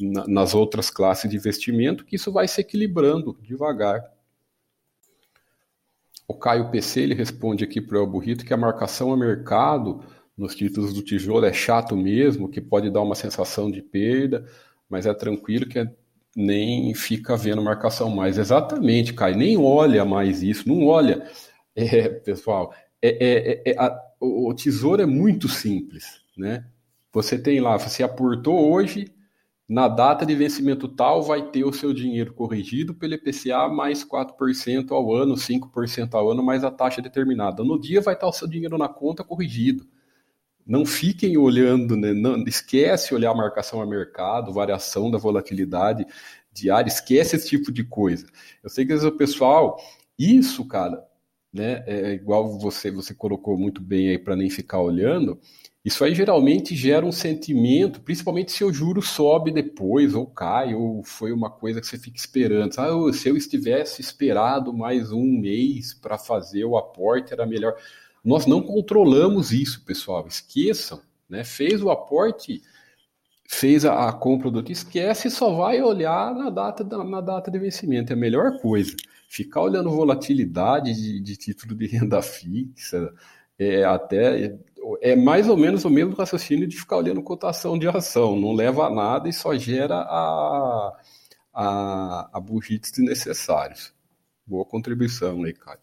na, 0.00 0.26
nas 0.26 0.54
outras 0.54 0.90
classes 0.90 1.30
de 1.30 1.36
investimento 1.36 2.04
que 2.04 2.16
isso 2.16 2.32
vai 2.32 2.48
se 2.48 2.60
equilibrando 2.60 3.38
devagar. 3.40 4.02
O 6.26 6.34
Caio 6.34 6.70
PC 6.70 7.02
ele 7.02 7.14
responde 7.14 7.62
aqui 7.62 7.80
para 7.80 8.02
o 8.02 8.06
Burrito 8.06 8.44
que 8.44 8.52
a 8.52 8.56
marcação 8.56 9.12
a 9.12 9.16
mercado 9.16 10.02
nos 10.36 10.54
títulos 10.54 10.92
do 10.92 11.02
tijolo 11.02 11.44
é 11.44 11.52
chato 11.52 11.96
mesmo, 11.96 12.48
que 12.48 12.60
pode 12.60 12.90
dar 12.90 13.02
uma 13.02 13.14
sensação 13.14 13.70
de 13.70 13.82
perda, 13.82 14.44
mas 14.88 15.06
é 15.06 15.14
tranquilo 15.14 15.68
que 15.68 15.78
é, 15.78 15.86
nem 16.34 16.92
fica 16.94 17.36
vendo 17.36 17.62
marcação 17.62 18.10
mais. 18.10 18.38
Exatamente, 18.38 19.12
Caio, 19.12 19.36
nem 19.36 19.56
olha 19.56 20.04
mais 20.04 20.42
isso, 20.42 20.68
não 20.68 20.86
olha. 20.86 21.24
É, 21.74 22.06
pessoal, 22.08 22.74
é, 23.02 23.08
é, 23.08 23.52
é, 23.52 23.72
é 23.72 23.78
a, 23.78 24.00
o 24.20 24.54
tesouro 24.54 25.02
é 25.02 25.06
muito 25.06 25.48
simples, 25.48 26.20
né? 26.36 26.64
Você 27.12 27.38
tem 27.38 27.60
lá, 27.60 27.76
você 27.76 28.02
aportou 28.02 28.72
hoje, 28.72 29.12
na 29.68 29.88
data 29.88 30.24
de 30.24 30.34
vencimento 30.34 30.88
tal, 30.88 31.22
vai 31.22 31.50
ter 31.50 31.64
o 31.64 31.72
seu 31.72 31.92
dinheiro 31.92 32.32
corrigido 32.32 32.94
pelo 32.94 33.14
IPCA 33.14 33.68
mais 33.68 34.04
4% 34.04 34.92
ao 34.92 35.12
ano, 35.14 35.34
5% 35.34 36.14
ao 36.14 36.30
ano, 36.30 36.42
mais 36.42 36.64
a 36.64 36.70
taxa 36.70 37.02
determinada. 37.02 37.64
No 37.64 37.78
dia 37.78 38.00
vai 38.00 38.14
estar 38.14 38.28
o 38.28 38.32
seu 38.32 38.48
dinheiro 38.48 38.78
na 38.78 38.88
conta 38.88 39.24
corrigido. 39.24 39.86
Não 40.64 40.86
fiquem 40.86 41.36
olhando, 41.36 41.96
né? 41.96 42.12
não, 42.12 42.44
esquece 42.44 43.14
olhar 43.14 43.32
a 43.32 43.34
marcação 43.34 43.82
a 43.82 43.86
mercado, 43.86 44.52
variação 44.52 45.10
da 45.10 45.18
volatilidade 45.18 46.06
diária, 46.52 46.88
esquece 46.88 47.36
esse 47.36 47.48
tipo 47.48 47.72
de 47.72 47.82
coisa. 47.82 48.26
Eu 48.62 48.70
sei 48.70 48.86
que 48.86 48.92
às 48.92 49.00
vezes 49.00 49.14
o 49.14 49.16
pessoal, 49.16 49.80
isso, 50.18 50.64
cara, 50.66 51.02
né, 51.52 51.84
é 51.86 52.12
igual 52.12 52.58
você 52.58 52.90
você 52.90 53.14
colocou 53.14 53.58
muito 53.58 53.80
bem 53.80 54.08
aí 54.08 54.18
para 54.18 54.34
nem 54.34 54.48
ficar 54.48 54.80
olhando, 54.80 55.38
isso 55.84 56.04
aí 56.04 56.14
geralmente 56.14 56.76
gera 56.76 57.04
um 57.04 57.10
sentimento, 57.10 58.00
principalmente 58.00 58.52
se 58.52 58.62
o 58.62 58.72
juro 58.72 59.02
sobe 59.02 59.50
depois, 59.50 60.14
ou 60.14 60.24
cai, 60.26 60.74
ou 60.74 61.02
foi 61.02 61.32
uma 61.32 61.50
coisa 61.50 61.80
que 61.80 61.86
você 61.88 61.98
fica 61.98 62.16
esperando. 62.16 62.72
Ah, 62.78 63.12
se 63.12 63.28
eu 63.28 63.36
estivesse 63.36 64.00
esperado 64.00 64.72
mais 64.72 65.10
um 65.10 65.24
mês 65.24 65.92
para 65.92 66.16
fazer 66.16 66.64
o 66.64 66.76
aporte, 66.76 67.32
era 67.32 67.44
melhor. 67.44 67.74
Nós 68.24 68.46
não 68.46 68.62
controlamos 68.62 69.50
isso, 69.50 69.84
pessoal. 69.84 70.24
Esqueçam, 70.28 71.00
né? 71.28 71.42
Fez 71.42 71.82
o 71.82 71.90
aporte, 71.90 72.62
fez 73.48 73.84
a, 73.84 74.08
a 74.08 74.12
compra 74.12 74.52
do 74.52 74.70
esquece 74.70 75.26
e 75.26 75.30
só 75.32 75.52
vai 75.52 75.82
olhar 75.82 76.32
na 76.32 76.48
data, 76.48 76.84
na 76.84 77.20
data 77.20 77.50
de 77.50 77.58
vencimento. 77.58 78.12
É 78.12 78.14
a 78.14 78.18
melhor 78.18 78.60
coisa. 78.60 78.94
Ficar 79.32 79.62
olhando 79.62 79.88
volatilidade 79.88 80.92
de, 80.92 81.18
de 81.18 81.36
título 81.38 81.74
de 81.74 81.86
renda 81.86 82.20
fixa, 82.20 83.14
é 83.58 83.82
até 83.82 84.58
é 85.00 85.16
mais 85.16 85.48
ou 85.48 85.56
menos 85.56 85.86
o 85.86 85.90
mesmo 85.90 86.14
raciocínio 86.14 86.68
de 86.68 86.76
ficar 86.76 86.98
olhando 86.98 87.22
cotação 87.22 87.78
de 87.78 87.88
ação. 87.88 88.38
Não 88.38 88.52
leva 88.52 88.84
a 88.84 88.90
nada 88.90 89.30
e 89.30 89.32
só 89.32 89.56
gera 89.56 89.94
a, 89.94 90.98
a, 91.50 92.30
a 92.30 92.40
burrice 92.40 92.92
desnecessários. 92.92 93.94
Boa 94.46 94.66
contribuição 94.66 95.44
aí, 95.44 95.54
Caio. 95.54 95.78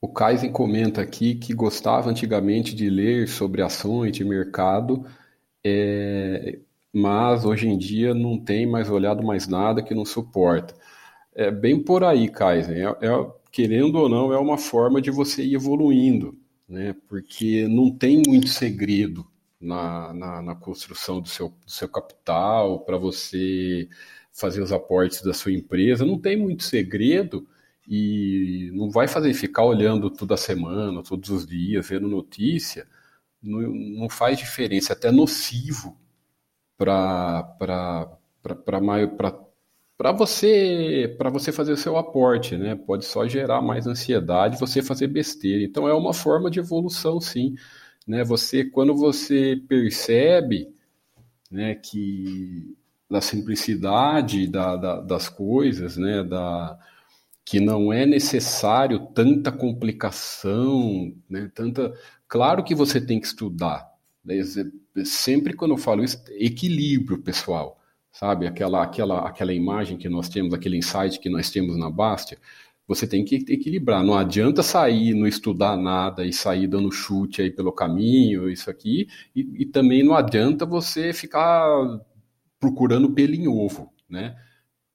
O 0.00 0.12
Kaizen 0.12 0.50
comenta 0.50 1.00
aqui 1.00 1.36
que 1.36 1.54
gostava 1.54 2.10
antigamente 2.10 2.74
de 2.74 2.90
ler 2.90 3.28
sobre 3.28 3.62
ações 3.62 4.10
de 4.10 4.24
mercado, 4.24 5.06
é, 5.64 6.58
mas 6.92 7.44
hoje 7.44 7.68
em 7.68 7.78
dia 7.78 8.12
não 8.14 8.36
tem 8.36 8.66
mais 8.66 8.90
olhado 8.90 9.24
mais 9.24 9.46
nada 9.46 9.80
que 9.80 9.94
não 9.94 10.04
suporta. 10.04 10.74
É 11.38 11.52
bem 11.52 11.80
por 11.80 12.02
aí, 12.02 12.28
Kaizen. 12.28 12.74
É, 12.78 12.88
é, 12.88 13.32
querendo 13.52 13.94
ou 13.94 14.08
não, 14.08 14.32
é 14.32 14.38
uma 14.38 14.58
forma 14.58 15.00
de 15.00 15.08
você 15.08 15.44
ir 15.44 15.54
evoluindo, 15.54 16.36
né? 16.68 16.96
porque 17.06 17.68
não 17.68 17.96
tem 17.96 18.24
muito 18.26 18.48
segredo 18.48 19.24
na, 19.60 20.12
na, 20.12 20.42
na 20.42 20.54
construção 20.56 21.20
do 21.20 21.28
seu, 21.28 21.50
do 21.50 21.70
seu 21.70 21.88
capital, 21.88 22.80
para 22.80 22.96
você 22.98 23.88
fazer 24.32 24.60
os 24.60 24.72
aportes 24.72 25.22
da 25.22 25.32
sua 25.32 25.52
empresa, 25.52 26.04
não 26.04 26.18
tem 26.18 26.36
muito 26.36 26.64
segredo 26.64 27.46
e 27.86 28.72
não 28.74 28.90
vai 28.90 29.06
fazer 29.06 29.32
ficar 29.32 29.64
olhando 29.64 30.10
toda 30.10 30.36
semana, 30.36 31.04
todos 31.04 31.30
os 31.30 31.46
dias, 31.46 31.88
vendo 31.88 32.08
notícia, 32.08 32.84
não, 33.40 33.60
não 33.60 34.08
faz 34.08 34.38
diferença, 34.38 34.92
é 34.92 34.96
até 34.96 35.12
nocivo 35.12 35.96
para 36.76 37.46
para 39.98 40.12
você 40.12 41.14
para 41.18 41.30
você 41.30 41.52
fazer 41.52 41.72
o 41.72 41.76
seu 41.76 41.96
aporte, 41.98 42.56
né? 42.56 42.76
Pode 42.76 43.04
só 43.04 43.26
gerar 43.28 43.60
mais 43.62 43.86
ansiedade, 43.86 44.58
você 44.58 44.80
fazer 44.82 45.08
besteira. 45.08 45.64
Então 45.64 45.88
é 45.88 45.94
uma 45.94 46.14
forma 46.14 46.50
de 46.50 46.60
evolução, 46.60 47.20
sim, 47.20 47.56
né? 48.06 48.24
Você 48.24 48.64
quando 48.64 48.94
você 48.96 49.60
percebe, 49.68 50.72
né, 51.50 51.74
que 51.74 52.76
da 53.10 53.20
simplicidade 53.20 54.46
da, 54.48 54.76
da, 54.76 55.00
das 55.00 55.28
coisas, 55.28 55.96
né, 55.96 56.22
da 56.24 56.78
que 57.44 57.60
não 57.60 57.92
é 57.92 58.06
necessário 58.06 59.08
tanta 59.14 59.50
complicação, 59.50 61.14
né? 61.28 61.50
Tanta, 61.54 61.94
claro 62.28 62.62
que 62.64 62.74
você 62.74 63.00
tem 63.00 63.20
que 63.20 63.26
estudar. 63.26 63.88
Né? 64.24 64.42
Sempre 65.04 65.54
quando 65.54 65.72
eu 65.72 65.78
falo 65.78 66.04
isso, 66.04 66.22
equilíbrio, 66.38 67.22
pessoal, 67.22 67.77
sabe? 68.12 68.46
Aquela, 68.46 68.82
aquela, 68.82 69.28
aquela 69.28 69.52
imagem 69.52 69.96
que 69.96 70.08
nós 70.08 70.28
temos, 70.28 70.54
aquele 70.54 70.76
insight 70.76 71.18
que 71.20 71.28
nós 71.28 71.50
temos 71.50 71.76
na 71.78 71.90
Bastia, 71.90 72.38
você 72.86 73.06
tem 73.06 73.24
que 73.24 73.36
equilibrar. 73.48 74.02
Não 74.02 74.14
adianta 74.14 74.62
sair, 74.62 75.14
não 75.14 75.26
estudar 75.26 75.76
nada 75.76 76.24
e 76.24 76.32
sair 76.32 76.66
dando 76.66 76.90
chute 76.90 77.42
aí 77.42 77.50
pelo 77.50 77.72
caminho, 77.72 78.50
isso 78.50 78.70
aqui, 78.70 79.06
e, 79.34 79.62
e 79.62 79.66
também 79.66 80.02
não 80.02 80.14
adianta 80.14 80.64
você 80.64 81.12
ficar 81.12 81.66
procurando 82.58 83.10
pelo 83.10 83.34
em 83.34 83.46
ovo, 83.46 83.92
né? 84.08 84.34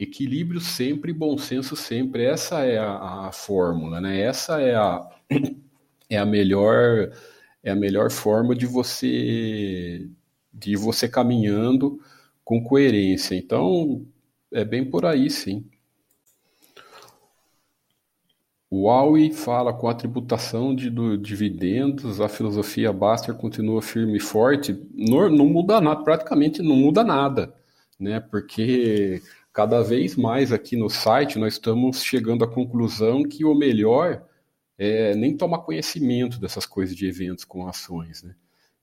equilíbrio 0.03 0.59
sempre, 0.59 1.13
bom 1.13 1.37
senso 1.37 1.75
sempre. 1.75 2.25
Essa 2.25 2.61
é 2.65 2.77
a, 2.77 3.27
a, 3.27 3.31
fórmula, 3.31 3.99
né? 4.01 4.19
Essa 4.19 4.59
é 4.61 4.75
a, 4.75 5.01
é 6.09 6.17
a 6.17 6.25
melhor 6.25 7.11
é 7.63 7.71
a 7.71 7.75
melhor 7.75 8.11
forma 8.11 8.55
de 8.55 8.65
você 8.65 10.09
de 10.53 10.75
você 10.75 11.07
caminhando 11.07 11.99
com 12.43 12.63
coerência. 12.63 13.35
Então, 13.35 14.05
é 14.51 14.63
bem 14.63 14.83
por 14.89 15.05
aí, 15.05 15.29
sim. 15.29 15.65
O 18.69 18.87
Huawei 18.87 19.31
fala 19.31 19.71
com 19.71 19.87
a 19.87 19.93
tributação 19.93 20.75
de 20.75 20.89
do, 20.89 21.15
dividendos, 21.15 22.19
a 22.19 22.27
filosofia 22.27 22.91
Baster 22.91 23.35
continua 23.35 23.83
firme 23.83 24.17
e 24.17 24.19
forte. 24.19 24.75
Não, 24.95 25.29
não 25.29 25.45
muda 25.45 25.79
nada, 25.79 26.03
praticamente 26.03 26.59
não 26.63 26.75
muda 26.75 27.03
nada, 27.03 27.53
né? 27.99 28.19
Porque 28.19 29.21
cada 29.53 29.83
vez 29.83 30.15
mais 30.15 30.51
aqui 30.51 30.75
no 30.75 30.89
site 30.89 31.37
nós 31.37 31.53
estamos 31.53 32.03
chegando 32.03 32.43
à 32.43 32.47
conclusão 32.51 33.21
que 33.21 33.45
o 33.45 33.53
melhor 33.53 34.25
é 34.75 35.13
nem 35.15 35.37
tomar 35.37 35.59
conhecimento 35.59 36.39
dessas 36.39 36.65
coisas 36.65 36.95
de 36.95 37.05
eventos 37.05 37.45
com 37.45 37.67
ações, 37.67 38.23
né? 38.23 38.33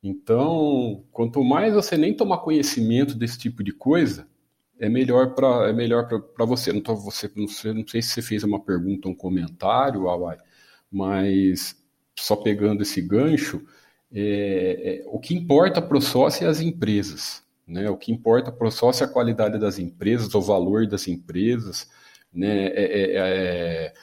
Então, 0.02 1.04
quanto 1.12 1.44
mais 1.44 1.74
você 1.74 1.96
nem 1.96 2.14
tomar 2.14 2.38
conhecimento 2.38 3.14
desse 3.14 3.38
tipo 3.38 3.62
de 3.62 3.72
coisa, 3.72 4.26
é 4.78 4.88
melhor 4.88 5.34
para 5.34 5.68
é 5.68 5.72
melhor 5.72 6.08
para 6.08 6.46
você. 6.46 6.72
Não 6.72 6.80
tô, 6.80 6.96
você 6.96 7.30
não 7.36 7.46
sei, 7.46 7.74
não 7.74 7.86
sei 7.86 8.00
se 8.02 8.10
você 8.10 8.22
fez 8.22 8.42
uma 8.44 8.60
pergunta, 8.60 9.08
um 9.08 9.14
comentário, 9.14 10.08
Awai, 10.08 10.38
mas 10.90 11.76
só 12.18 12.36
pegando 12.36 12.82
esse 12.82 13.00
gancho, 13.02 13.62
é, 14.12 15.02
é, 15.02 15.08
o 15.08 15.18
que 15.18 15.34
importa 15.34 15.80
para 15.82 15.96
o 15.96 16.00
sócio 16.00 16.46
é 16.46 16.50
as 16.50 16.60
empresas. 16.60 17.42
Né? 17.66 17.88
O 17.88 17.96
que 17.96 18.10
importa 18.12 18.50
para 18.50 18.66
o 18.66 18.70
sócio 18.70 19.04
é 19.04 19.06
a 19.06 19.10
qualidade 19.10 19.58
das 19.58 19.78
empresas, 19.78 20.34
o 20.34 20.40
valor 20.40 20.86
das 20.86 21.06
empresas, 21.06 21.88
né? 22.32 22.66
É, 22.68 22.82
é, 22.82 23.16
é, 23.16 23.94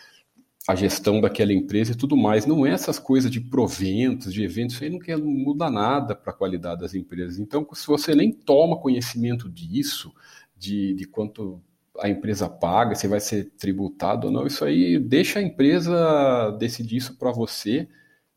a 0.68 0.76
gestão 0.76 1.22
daquela 1.22 1.54
empresa 1.54 1.94
e 1.94 1.96
tudo 1.96 2.18
mais. 2.18 2.46
Não 2.46 2.66
é 2.66 2.72
essas 2.72 3.00
coisas 3.00 3.32
de 3.32 3.40
proventos, 3.40 4.34
de 4.34 4.44
eventos, 4.44 4.76
isso 4.76 4.84
aí 4.84 4.90
não, 4.90 5.00
quer, 5.00 5.18
não 5.18 5.32
muda 5.32 5.70
nada 5.72 6.14
para 6.14 6.34
a 6.34 6.36
qualidade 6.36 6.82
das 6.82 6.94
empresas. 6.94 7.40
Então, 7.40 7.66
se 7.74 7.88
você 7.88 8.14
nem 8.14 8.32
toma 8.32 8.78
conhecimento 8.78 9.50
disso, 9.50 10.14
de, 10.58 10.94
de 10.94 11.06
quanto 11.06 11.62
a 12.00 12.10
empresa 12.10 12.50
paga, 12.50 12.96
se 12.96 13.08
vai 13.08 13.20
ser 13.22 13.52
tributado 13.58 14.28
ou 14.28 14.34
não, 14.34 14.46
isso 14.46 14.66
aí 14.66 15.00
deixa 15.00 15.40
a 15.40 15.42
empresa 15.42 16.52
decidir 16.60 16.98
isso 16.98 17.18
para 17.18 17.32
você, 17.32 17.88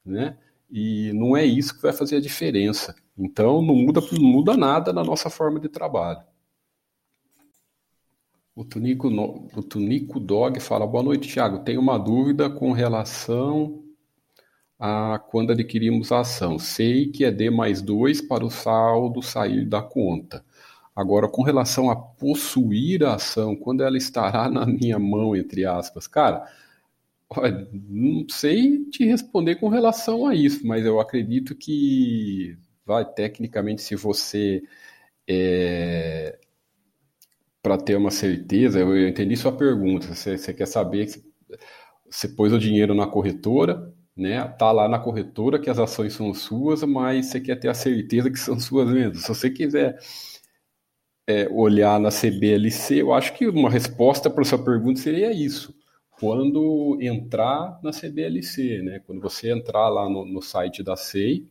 né? 0.05 0.39
E 0.71 1.13
não 1.15 1.37
é 1.37 1.45
isso 1.45 1.75
que 1.75 1.83
vai 1.83 1.93
fazer 1.93 2.17
a 2.17 2.21
diferença. 2.21 2.95
Então, 3.19 3.61
não 3.61 3.75
muda, 3.75 4.01
não 4.13 4.23
muda 4.23 4.57
nada 4.57 4.93
na 4.93 5.03
nossa 5.03 5.29
forma 5.29 5.59
de 5.59 5.69
trabalho. 5.69 6.21
O 8.61 8.64
Tunico, 8.64 9.09
o 9.57 9.62
Tunico 9.62 10.21
Dog 10.21 10.61
fala: 10.61 10.87
Boa 10.87 11.02
noite, 11.02 11.33
Thiago. 11.33 11.64
Tenho 11.64 11.81
uma 11.81 11.97
dúvida 11.99 12.50
com 12.50 12.73
relação 12.73 13.83
a 14.79 15.19
quando 15.19 15.52
adquirimos 15.52 16.12
a 16.12 16.21
ação. 16.21 16.59
Sei 16.59 17.07
que 17.07 17.25
é 17.25 17.31
D 17.31 17.49
mais 17.49 17.81
2 17.81 18.21
para 18.21 18.45
o 18.45 18.50
saldo 18.50 19.23
sair 19.23 19.64
da 19.64 19.81
conta. 19.81 20.45
Agora, 20.95 21.26
com 21.26 21.43
relação 21.43 21.88
a 21.88 21.97
possuir 21.97 23.02
a 23.02 23.14
ação, 23.14 23.57
quando 23.57 23.83
ela 23.83 23.97
estará 23.97 24.50
na 24.50 24.67
minha 24.67 24.99
mão, 24.99 25.35
entre 25.35 25.64
aspas, 25.64 26.07
cara, 26.07 26.47
não 27.88 28.29
sei 28.29 28.85
te 28.90 29.07
responder 29.07 29.57
com 29.57 29.71
relação 29.71 30.26
a 30.26 30.35
isso, 30.35 30.67
mas 30.67 30.85
eu 30.85 31.00
acredito 31.00 31.55
que, 31.55 32.59
vai, 32.85 33.07
tecnicamente, 33.11 33.81
se 33.81 33.97
você 33.97 34.62
é, 35.26 36.38
para 37.62 37.76
ter 37.79 37.97
uma 37.97 38.11
certeza, 38.11 38.81
eu, 38.81 39.09
entendi 39.09 39.37
sua 39.37 39.52
pergunta. 39.52 40.14
Você, 40.14 40.38
você 40.38 40.55
quer 40.55 40.67
saber 40.67 41.07
que 41.07 41.23
você 42.11 42.29
pôs 42.29 42.52
o 42.52 42.59
dinheiro 42.59 42.95
na 42.95 43.07
corretora, 43.07 43.93
né? 44.17 44.47
Tá 44.59 44.73
lá 44.73 44.88
na 44.88 44.99
corretora 44.99 45.59
que 45.59 45.71
as 45.71 45.79
ações 45.79 46.14
são 46.14 46.33
suas, 46.35 46.83
mas 46.83 47.26
você 47.26 47.40
quer 47.40 47.57
ter 47.57 47.69
a 47.69 47.75
certeza 47.75 48.31
que 48.31 48.38
são 48.38 48.59
suas 48.61 48.88
mesmo. 48.88 49.17
Se 49.17 49.29
você 49.29 49.50
quiser 49.50 49.99
é, 51.26 51.49
olhar 51.50 52.00
na 52.00 52.11
CBLC, 52.11 53.02
eu 53.02 53.12
acho 53.12 53.35
que 53.35 53.47
uma 53.47 53.71
resposta 53.71 54.29
para 54.29 54.45
sua 54.45 54.62
pergunta 54.62 55.00
seria 55.00 55.33
isso. 55.33 55.75
Quando 56.11 56.99
entrar 57.00 57.81
na 57.83 57.93
CBLC, 57.93 58.83
né? 58.83 59.00
Quando 59.07 59.21
você 59.21 59.50
entrar 59.52 59.88
lá 59.88 60.09
no, 60.09 60.25
no 60.25 60.43
site 60.43 60.83
da 60.83 60.97
SEI 60.97 61.47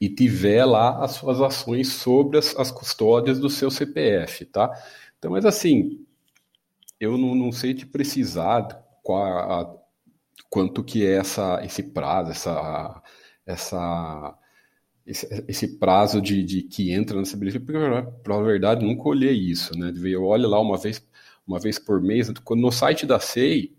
e 0.00 0.08
tiver 0.08 0.64
lá 0.64 1.04
as 1.04 1.12
suas 1.12 1.40
ações 1.40 1.88
sobre 1.88 2.38
as, 2.38 2.56
as 2.56 2.70
custódias 2.70 3.38
do 3.38 3.50
seu 3.50 3.70
CPF, 3.70 4.44
tá? 4.46 4.70
Então, 5.24 5.32
mas 5.32 5.46
assim, 5.46 6.04
eu 7.00 7.16
não, 7.16 7.34
não 7.34 7.50
sei 7.50 7.72
te 7.72 7.86
precisar 7.86 8.68
qual 9.02 9.24
a, 9.24 9.74
quanto 10.50 10.84
que 10.84 11.02
é 11.06 11.14
essa, 11.14 11.64
esse 11.64 11.82
prazo, 11.82 12.30
essa, 12.30 13.02
essa, 13.46 14.38
esse, 15.06 15.44
esse 15.48 15.78
prazo 15.78 16.20
de, 16.20 16.44
de, 16.44 16.62
que 16.64 16.92
entra 16.92 17.16
nessa 17.18 17.38
bilhete, 17.38 17.58
porque, 17.58 17.78
na 17.78 18.42
verdade, 18.42 18.84
nunca 18.84 19.08
olhei 19.08 19.32
isso, 19.32 19.74
né? 19.78 19.94
Eu 20.04 20.24
olho 20.24 20.46
lá 20.46 20.60
uma 20.60 20.76
vez, 20.76 21.02
uma 21.46 21.58
vez 21.58 21.78
por 21.78 22.02
mês, 22.02 22.30
no 22.50 22.70
site 22.70 23.06
da 23.06 23.18
SEI, 23.18 23.72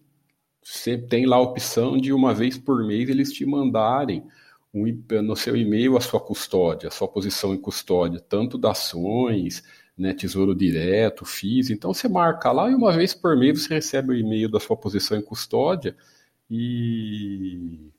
você 0.64 0.98
tem 0.98 1.28
lá 1.28 1.36
a 1.36 1.42
opção 1.42 1.96
de 1.96 2.12
uma 2.12 2.34
vez 2.34 2.58
por 2.58 2.84
mês 2.84 3.08
eles 3.08 3.32
te 3.32 3.46
mandarem 3.46 4.24
um, 4.74 4.88
no 5.22 5.36
seu 5.36 5.56
e-mail 5.56 5.96
a 5.96 6.02
sua 6.02 6.20
custódia, 6.20 6.88
a 6.88 6.92
sua 6.92 7.08
posição 7.08 7.54
em 7.54 7.62
custódia, 7.62 8.20
tanto 8.20 8.58
das 8.58 8.80
ações, 8.80 9.62
né, 9.98 10.14
Tesouro 10.14 10.56
Direto, 10.56 11.26
FIIs. 11.26 11.70
Então 11.70 11.94
você 11.94 12.08
marca 12.08 12.52
lá 12.52 12.70
e 12.70 12.76
uma 12.76 12.92
vez 12.92 13.14
por 13.14 13.38
mês 13.38 13.64
você 13.64 13.76
recebe 13.76 14.12
o 14.12 14.18
e-mail 14.18 14.50
da 14.50 14.60
sua 14.60 14.78
posição 14.78 15.18
em 15.18 15.22
custódia 15.22 15.96
e 16.50 17.92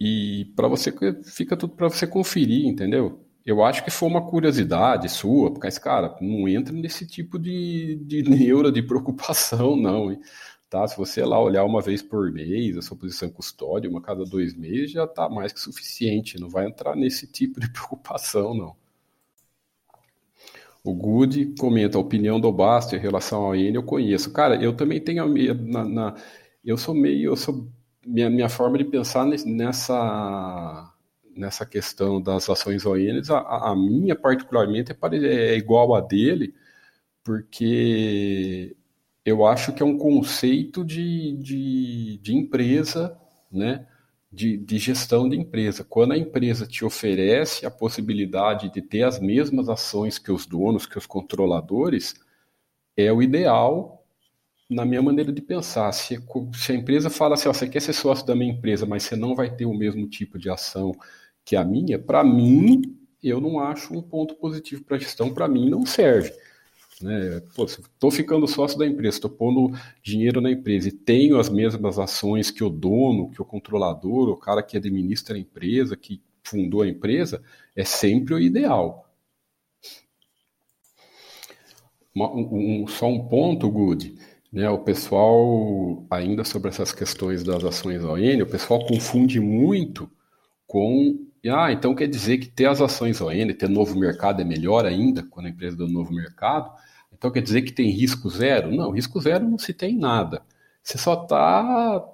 e 0.00 0.52
para 0.54 0.68
você 0.68 0.92
fica 1.24 1.56
tudo 1.56 1.74
para 1.74 1.88
você 1.88 2.06
conferir, 2.06 2.66
entendeu? 2.66 3.24
Eu 3.44 3.64
acho 3.64 3.84
que 3.84 3.90
foi 3.90 4.08
uma 4.08 4.26
curiosidade 4.28 5.08
sua, 5.08 5.52
porque 5.52 5.68
esse 5.68 5.80
cara 5.80 6.14
não 6.20 6.48
entra 6.48 6.72
nesse 6.74 7.06
tipo 7.06 7.38
de, 7.38 7.96
de 8.04 8.22
neura 8.28 8.72
de 8.72 8.82
preocupação, 8.82 9.76
não. 9.76 10.10
Hein? 10.12 10.20
Tá? 10.68 10.86
Se 10.88 10.96
você 10.96 11.24
lá 11.24 11.40
olhar 11.40 11.64
uma 11.64 11.80
vez 11.80 12.02
por 12.02 12.30
mês 12.32 12.76
a 12.76 12.82
sua 12.82 12.96
posição 12.96 13.28
em 13.28 13.32
custódia, 13.32 13.88
uma 13.88 14.02
cada 14.02 14.24
dois 14.24 14.54
meses, 14.54 14.90
já 14.90 15.04
está 15.04 15.28
mais 15.28 15.52
que 15.52 15.60
suficiente. 15.60 16.40
Não 16.40 16.48
vai 16.48 16.66
entrar 16.66 16.96
nesse 16.96 17.26
tipo 17.26 17.60
de 17.60 17.70
preocupação, 17.72 18.52
não. 18.54 18.76
O 20.86 20.94
Good 20.94 21.56
comenta 21.58 21.98
a 21.98 22.00
opinião 22.00 22.38
do 22.38 22.52
Basto 22.52 22.94
em 22.94 22.98
relação 22.98 23.42
ao 23.42 23.56
IN, 23.56 23.74
eu 23.74 23.82
conheço. 23.82 24.32
Cara, 24.32 24.62
eu 24.62 24.72
também 24.72 25.00
tenho 25.00 25.26
na, 25.54 25.84
na 25.84 26.14
eu 26.64 26.76
sou 26.76 26.94
meio, 26.94 27.30
eu 27.32 27.36
sou 27.36 27.68
minha, 28.06 28.30
minha 28.30 28.48
forma 28.48 28.78
de 28.78 28.84
pensar 28.84 29.26
nessa 29.26 30.92
nessa 31.36 31.66
questão 31.66 32.22
das 32.22 32.48
ações 32.48 32.86
ONs, 32.86 33.30
a, 33.30 33.70
a 33.72 33.76
minha 33.76 34.16
particularmente 34.16 34.92
é, 34.92 34.96
é 35.54 35.56
igual 35.56 35.94
a 35.94 36.00
dele, 36.00 36.54
porque 37.24 38.76
eu 39.24 39.44
acho 39.44 39.72
que 39.74 39.82
é 39.82 39.86
um 39.86 39.98
conceito 39.98 40.84
de, 40.84 41.36
de, 41.36 42.18
de 42.22 42.34
empresa, 42.34 43.18
né? 43.52 43.86
De, 44.32 44.56
de, 44.56 44.78
gestão 44.78 45.28
de 45.28 45.36
empresa. 45.36 45.84
Quando 45.84 46.12
a 46.12 46.18
empresa 46.18 46.66
te 46.66 46.84
oferece 46.84 47.64
a 47.64 47.70
possibilidade 47.70 48.72
de 48.72 48.82
ter 48.82 49.02
as 49.02 49.18
mesmas 49.20 49.68
ações 49.68 50.18
que 50.18 50.32
os 50.32 50.46
donos, 50.46 50.86
que 50.86 50.98
os 50.98 51.06
controladores, 51.06 52.14
é 52.96 53.12
o 53.12 53.22
ideal 53.22 54.04
na 54.68 54.84
minha 54.84 55.02
maneira 55.02 55.32
de 55.32 55.40
pensar. 55.40 55.92
Se, 55.92 56.18
se 56.54 56.72
a 56.72 56.74
empresa 56.74 57.08
fala 57.08 57.34
assim, 57.34 57.48
ó, 57.48 57.52
você 57.52 57.68
quer 57.68 57.80
ser 57.80 57.92
sócio 57.92 58.26
da 58.26 58.34
minha 58.34 58.52
empresa, 58.52 58.84
mas 58.84 59.04
você 59.04 59.16
não 59.16 59.34
vai 59.34 59.54
ter 59.54 59.64
o 59.64 59.74
mesmo 59.74 60.06
tipo 60.08 60.38
de 60.38 60.50
ação 60.50 60.92
que 61.44 61.54
a 61.54 61.64
minha, 61.64 61.98
para 61.98 62.24
mim, 62.24 62.82
eu 63.22 63.40
não 63.40 63.60
acho 63.60 63.96
um 63.96 64.02
ponto 64.02 64.34
positivo 64.34 64.82
para 64.84 64.96
a 64.96 65.00
gestão, 65.00 65.32
para 65.32 65.46
mim 65.46 65.70
não 65.70 65.86
serve. 65.86 66.32
Né? 67.00 67.38
Estou 67.38 68.10
ficando 68.10 68.48
sócio 68.48 68.78
da 68.78 68.86
empresa, 68.86 69.16
estou 69.16 69.30
pondo 69.30 69.76
dinheiro 70.02 70.40
na 70.40 70.50
empresa 70.50 70.88
e 70.88 70.92
tenho 70.92 71.38
as 71.38 71.48
mesmas 71.48 71.98
ações 71.98 72.50
que 72.50 72.64
o 72.64 72.70
dono, 72.70 73.30
que 73.30 73.40
o 73.40 73.44
controlador, 73.44 74.28
o 74.28 74.36
cara 74.36 74.62
que 74.62 74.76
administra 74.76 75.36
a 75.36 75.38
empresa, 75.38 75.96
que 75.96 76.22
fundou 76.42 76.82
a 76.82 76.88
empresa, 76.88 77.42
é 77.74 77.84
sempre 77.84 78.34
o 78.34 78.38
ideal. 78.38 79.06
Um, 82.14 82.82
um, 82.82 82.86
só 82.86 83.06
um 83.06 83.28
ponto, 83.28 83.70
Good. 83.70 84.14
Né, 84.50 84.70
o 84.70 84.78
pessoal, 84.78 86.06
ainda 86.08 86.44
sobre 86.44 86.70
essas 86.70 86.92
questões 86.92 87.44
das 87.44 87.62
ações 87.62 88.02
ON, 88.02 88.42
o 88.42 88.46
pessoal 88.46 88.86
confunde 88.86 89.38
muito 89.38 90.10
com. 90.66 91.25
Ah, 91.48 91.72
então 91.72 91.94
quer 91.94 92.06
dizer 92.06 92.38
que 92.38 92.48
ter 92.48 92.66
as 92.66 92.80
ações 92.80 93.20
ON, 93.20 93.52
ter 93.58 93.68
novo 93.68 93.98
mercado 93.98 94.40
é 94.40 94.44
melhor 94.44 94.86
ainda, 94.86 95.22
quando 95.22 95.46
a 95.46 95.50
empresa 95.50 95.76
do 95.76 95.88
novo 95.88 96.12
mercado. 96.12 96.70
Então 97.12 97.30
quer 97.30 97.42
dizer 97.42 97.62
que 97.62 97.72
tem 97.72 97.90
risco 97.90 98.28
zero? 98.28 98.74
Não, 98.74 98.90
risco 98.90 99.20
zero 99.20 99.48
não 99.48 99.58
se 99.58 99.72
tem 99.72 99.96
nada. 99.96 100.42
Você 100.82 100.98
só 100.98 101.22
está 101.22 102.04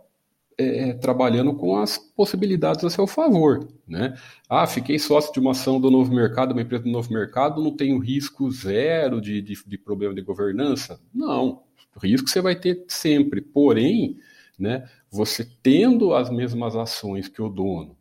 é, 0.57 0.93
trabalhando 0.95 1.55
com 1.55 1.77
as 1.77 1.99
possibilidades 1.99 2.85
a 2.85 2.91
seu 2.91 3.07
favor. 3.07 3.69
Né? 3.87 4.17
Ah, 4.49 4.67
fiquei 4.67 4.99
sócio 4.99 5.33
de 5.33 5.41
uma 5.41 5.53
ação 5.53 5.81
do 5.81 5.91
novo 5.91 6.15
mercado, 6.15 6.53
uma 6.53 6.63
empresa 6.63 6.85
do 6.85 6.91
novo 6.91 7.13
mercado, 7.13 7.63
não 7.63 7.77
tenho 7.77 7.99
risco 7.99 8.51
zero 8.51 9.21
de, 9.21 9.43
de, 9.43 9.55
de 9.67 9.79
problema 9.79 10.15
de 10.15 10.23
governança? 10.23 11.01
Não, 11.13 11.63
risco 12.03 12.29
você 12.29 12.41
vai 12.41 12.57
ter 12.57 12.85
sempre. 12.89 13.41
Porém, 13.41 14.19
né, 14.59 14.89
você 15.11 15.47
tendo 15.63 16.15
as 16.15 16.31
mesmas 16.31 16.77
ações 16.77 17.29
que 17.29 17.43
o 17.43 17.49
dono, 17.49 17.97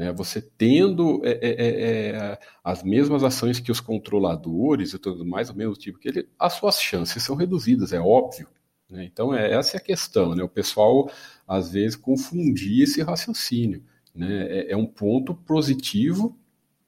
né? 0.00 0.10
Você 0.12 0.40
tendo 0.40 1.20
é, 1.22 1.32
é, 1.32 1.50
é, 1.50 2.08
é, 2.08 2.38
as 2.64 2.82
mesmas 2.82 3.22
ações 3.22 3.60
que 3.60 3.70
os 3.70 3.80
controladores 3.80 4.94
e 4.94 4.98
tudo 4.98 5.26
mais, 5.26 5.50
o 5.50 5.54
mesmo 5.54 5.74
tipo 5.74 5.98
que 5.98 6.08
ele, 6.08 6.28
as 6.38 6.54
suas 6.54 6.80
chances 6.80 7.22
são 7.22 7.36
reduzidas, 7.36 7.92
é 7.92 8.00
óbvio. 8.00 8.48
Né? 8.88 9.04
Então, 9.04 9.34
é, 9.34 9.52
essa 9.52 9.76
é 9.76 9.78
a 9.78 9.82
questão. 9.82 10.34
Né? 10.34 10.42
O 10.42 10.48
pessoal, 10.48 11.10
às 11.46 11.72
vezes, 11.72 11.96
confundir 11.96 12.84
esse 12.84 13.02
raciocínio. 13.02 13.84
Né? 14.14 14.46
É, 14.48 14.72
é 14.72 14.76
um 14.76 14.86
ponto 14.86 15.34
positivo 15.34 16.34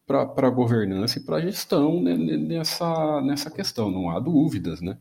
para 0.06 0.22
a 0.22 0.50
governança 0.50 1.18
e 1.18 1.22
para 1.22 1.36
a 1.36 1.40
gestão 1.42 2.02
né, 2.02 2.16
nessa, 2.16 3.20
nessa 3.20 3.50
questão, 3.50 3.90
não 3.90 4.08
há 4.08 4.18
dúvidas. 4.18 4.80
Né? 4.80 4.96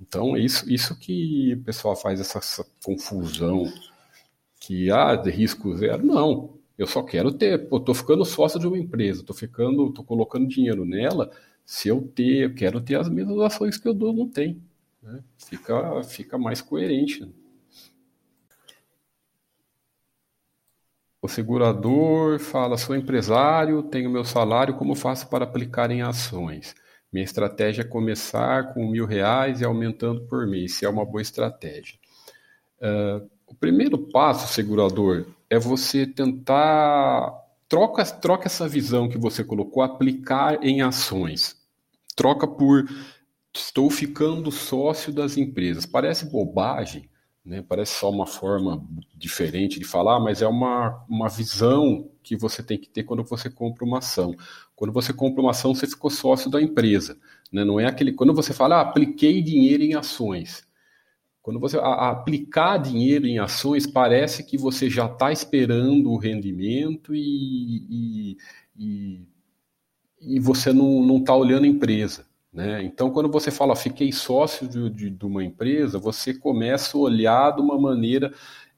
Então, 0.00 0.34
é 0.34 0.40
isso, 0.40 0.68
isso 0.68 0.98
que 0.98 1.54
o 1.54 1.62
pessoal 1.62 1.94
faz 1.94 2.18
essa, 2.18 2.38
essa 2.38 2.66
confusão 2.84 3.72
que, 4.58 4.90
ah, 4.90 5.14
de 5.14 5.30
risco 5.30 5.72
zero. 5.76 6.04
Não, 6.04 6.63
eu 6.76 6.86
só 6.86 7.02
quero 7.02 7.32
ter, 7.32 7.68
pô, 7.68 7.78
tô 7.80 7.94
ficando 7.94 8.24
sócio 8.24 8.58
de 8.58 8.66
uma 8.66 8.78
empresa, 8.78 9.24
tô 9.24 9.32
ficando, 9.32 9.92
tô 9.92 10.02
colocando 10.02 10.48
dinheiro 10.48 10.84
nela, 10.84 11.30
se 11.64 11.88
eu 11.88 12.02
ter, 12.02 12.44
eu 12.44 12.54
quero 12.54 12.80
ter 12.80 12.96
as 12.96 13.08
mesmas 13.08 13.38
ações 13.40 13.76
que 13.78 13.88
o 13.88 13.94
dono 13.94 14.28
tem. 14.28 14.60
Né? 15.02 15.22
Fica, 15.38 16.02
fica 16.02 16.38
mais 16.38 16.60
coerente. 16.60 17.32
O 21.22 21.28
segurador 21.28 22.38
fala: 22.38 22.76
sou 22.76 22.94
empresário, 22.94 23.82
tenho 23.84 24.10
meu 24.10 24.24
salário, 24.24 24.76
como 24.76 24.94
faço 24.94 25.28
para 25.30 25.44
aplicar 25.44 25.90
em 25.90 26.02
ações? 26.02 26.74
Minha 27.10 27.24
estratégia 27.24 27.82
é 27.82 27.86
começar 27.86 28.74
com 28.74 28.86
mil 28.90 29.06
reais 29.06 29.60
e 29.60 29.64
aumentando 29.64 30.26
por 30.26 30.46
mês, 30.46 30.74
se 30.74 30.84
é 30.84 30.88
uma 30.88 31.04
boa 31.04 31.22
estratégia. 31.22 31.98
Uh, 32.78 33.30
o 33.54 33.56
primeiro 33.56 33.96
passo, 33.96 34.52
segurador, 34.52 35.26
é 35.48 35.58
você 35.60 36.04
tentar 36.04 37.32
troca 37.68 38.04
troca 38.04 38.46
essa 38.46 38.68
visão 38.68 39.08
que 39.08 39.16
você 39.16 39.44
colocou, 39.44 39.82
aplicar 39.82 40.62
em 40.64 40.82
ações. 40.82 41.56
Troca 42.16 42.48
por 42.48 42.84
estou 43.54 43.88
ficando 43.88 44.50
sócio 44.50 45.12
das 45.12 45.36
empresas. 45.36 45.86
Parece 45.86 46.26
bobagem, 46.26 47.08
né? 47.44 47.62
Parece 47.62 47.94
só 47.94 48.10
uma 48.10 48.26
forma 48.26 48.84
diferente 49.14 49.78
de 49.78 49.84
falar, 49.84 50.18
mas 50.18 50.42
é 50.42 50.48
uma, 50.48 51.04
uma 51.08 51.28
visão 51.28 52.10
que 52.24 52.36
você 52.36 52.60
tem 52.60 52.76
que 52.76 52.88
ter 52.88 53.04
quando 53.04 53.22
você 53.22 53.48
compra 53.48 53.84
uma 53.84 53.98
ação. 53.98 54.34
Quando 54.74 54.92
você 54.92 55.12
compra 55.12 55.40
uma 55.40 55.52
ação, 55.52 55.72
você 55.72 55.86
ficou 55.86 56.10
sócio 56.10 56.50
da 56.50 56.60
empresa. 56.60 57.16
Né? 57.52 57.64
Não 57.64 57.78
é 57.78 57.86
aquele. 57.86 58.12
Quando 58.12 58.34
você 58.34 58.52
fala, 58.52 58.78
ah, 58.78 58.80
apliquei 58.80 59.40
dinheiro 59.40 59.84
em 59.84 59.94
ações. 59.94 60.66
Quando 61.44 61.60
você 61.60 61.78
aplicar 61.78 62.78
dinheiro 62.78 63.26
em 63.26 63.38
ações, 63.38 63.86
parece 63.86 64.42
que 64.44 64.56
você 64.56 64.88
já 64.88 65.04
está 65.04 65.30
esperando 65.30 66.10
o 66.10 66.16
rendimento 66.16 67.14
e, 67.14 67.20
e, 67.90 68.36
e, 68.74 69.28
e 70.22 70.40
você 70.40 70.72
não 70.72 71.18
está 71.18 71.36
olhando 71.36 71.64
a 71.64 71.68
empresa. 71.68 72.24
Né? 72.50 72.82
Então, 72.82 73.10
quando 73.10 73.30
você 73.30 73.50
fala, 73.50 73.76
fiquei 73.76 74.10
sócio 74.10 74.66
de, 74.66 74.88
de, 74.88 75.10
de, 75.10 75.26
uma 75.26 75.44
empresa, 75.44 75.98
você 75.98 76.32
começa 76.32 76.96
a 76.96 77.00
olhar 77.02 77.54
de 77.54 77.60
uma 77.60 77.78
maneira 77.78 78.32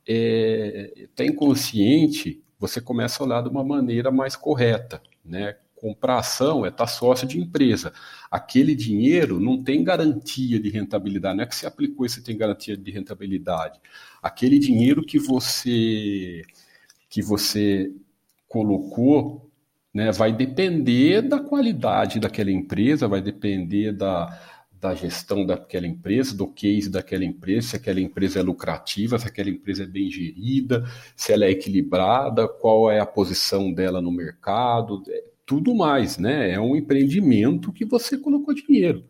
é, 0.05 1.05
até 1.05 1.24
inconsciente, 1.24 2.42
você 2.59 2.81
começa 2.81 3.22
a 3.22 3.26
olhar 3.26 3.42
de 3.44 3.48
uma 3.48 3.62
maneira 3.62 4.11
mais 4.11 4.35
correta. 4.35 5.00
Né? 5.24 5.55
Comprar 5.87 6.18
ação 6.18 6.66
é 6.66 6.68
estar 6.68 6.88
sócio 6.88 7.29
de 7.29 7.38
empresa. 7.38 7.92
Aquele 8.29 8.75
dinheiro 8.75 9.38
não 9.38 9.62
tem 9.62 9.85
garantia 9.85 10.59
de 10.59 10.68
rentabilidade, 10.68 11.37
não 11.37 11.44
é 11.44 11.46
que 11.46 11.55
você 11.55 11.64
aplicou 11.64 12.05
e 12.05 12.09
você 12.09 12.20
tem 12.20 12.37
garantia 12.37 12.77
de 12.77 12.90
rentabilidade. 12.90 13.79
Aquele 14.20 14.59
dinheiro 14.59 15.01
que 15.05 15.16
você 15.16 16.42
que 17.09 17.22
você 17.22 17.92
colocou 18.49 19.49
né, 19.94 20.11
vai 20.11 20.33
depender 20.33 21.22
da 21.22 21.38
qualidade 21.38 22.18
daquela 22.18 22.51
empresa, 22.51 23.07
vai 23.07 23.22
depender 23.22 23.92
da, 23.92 24.27
da 24.81 24.92
gestão 24.92 25.46
daquela 25.46 25.87
empresa, 25.87 26.37
do 26.37 26.49
case 26.49 26.90
daquela 26.90 27.25
empresa, 27.25 27.68
se 27.68 27.77
aquela 27.77 28.01
empresa 28.01 28.40
é 28.40 28.42
lucrativa, 28.42 29.20
se 29.20 29.29
aquela 29.29 29.51
empresa 29.51 29.85
é 29.85 29.87
bem 29.87 30.11
gerida, 30.11 30.85
se 31.14 31.33
ela 31.33 31.44
é 31.44 31.51
equilibrada, 31.51 32.49
qual 32.49 32.90
é 32.90 32.99
a 32.99 33.07
posição 33.07 33.72
dela 33.72 34.03
no 34.03 34.11
mercado, 34.11 35.01
tudo 35.46 35.74
mais, 35.74 36.18
né? 36.18 36.50
É 36.50 36.61
um 36.61 36.76
empreendimento 36.76 37.72
que 37.72 37.85
você 37.87 38.18
colocou 38.18 38.52
dinheiro. 38.52 39.04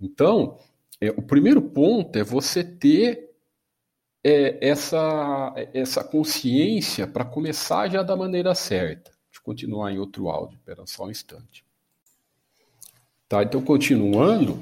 Então, 0.00 0.58
é, 1.00 1.10
o 1.10 1.22
primeiro 1.22 1.62
ponto 1.62 2.18
é 2.18 2.24
você 2.24 2.62
ter 2.64 3.30
é, 4.22 4.68
essa, 4.68 5.54
essa 5.72 6.04
consciência 6.04 7.06
para 7.06 7.24
começar 7.24 7.88
já 7.88 8.02
da 8.02 8.16
maneira 8.16 8.54
certa 8.54 9.16
continuar 9.46 9.92
em 9.92 9.98
outro 9.98 10.28
áudio. 10.28 10.56
Espera 10.56 10.82
só 10.86 11.04
um 11.04 11.10
instante. 11.10 11.64
Tá, 13.28 13.44
então, 13.44 13.62
continuando, 13.62 14.58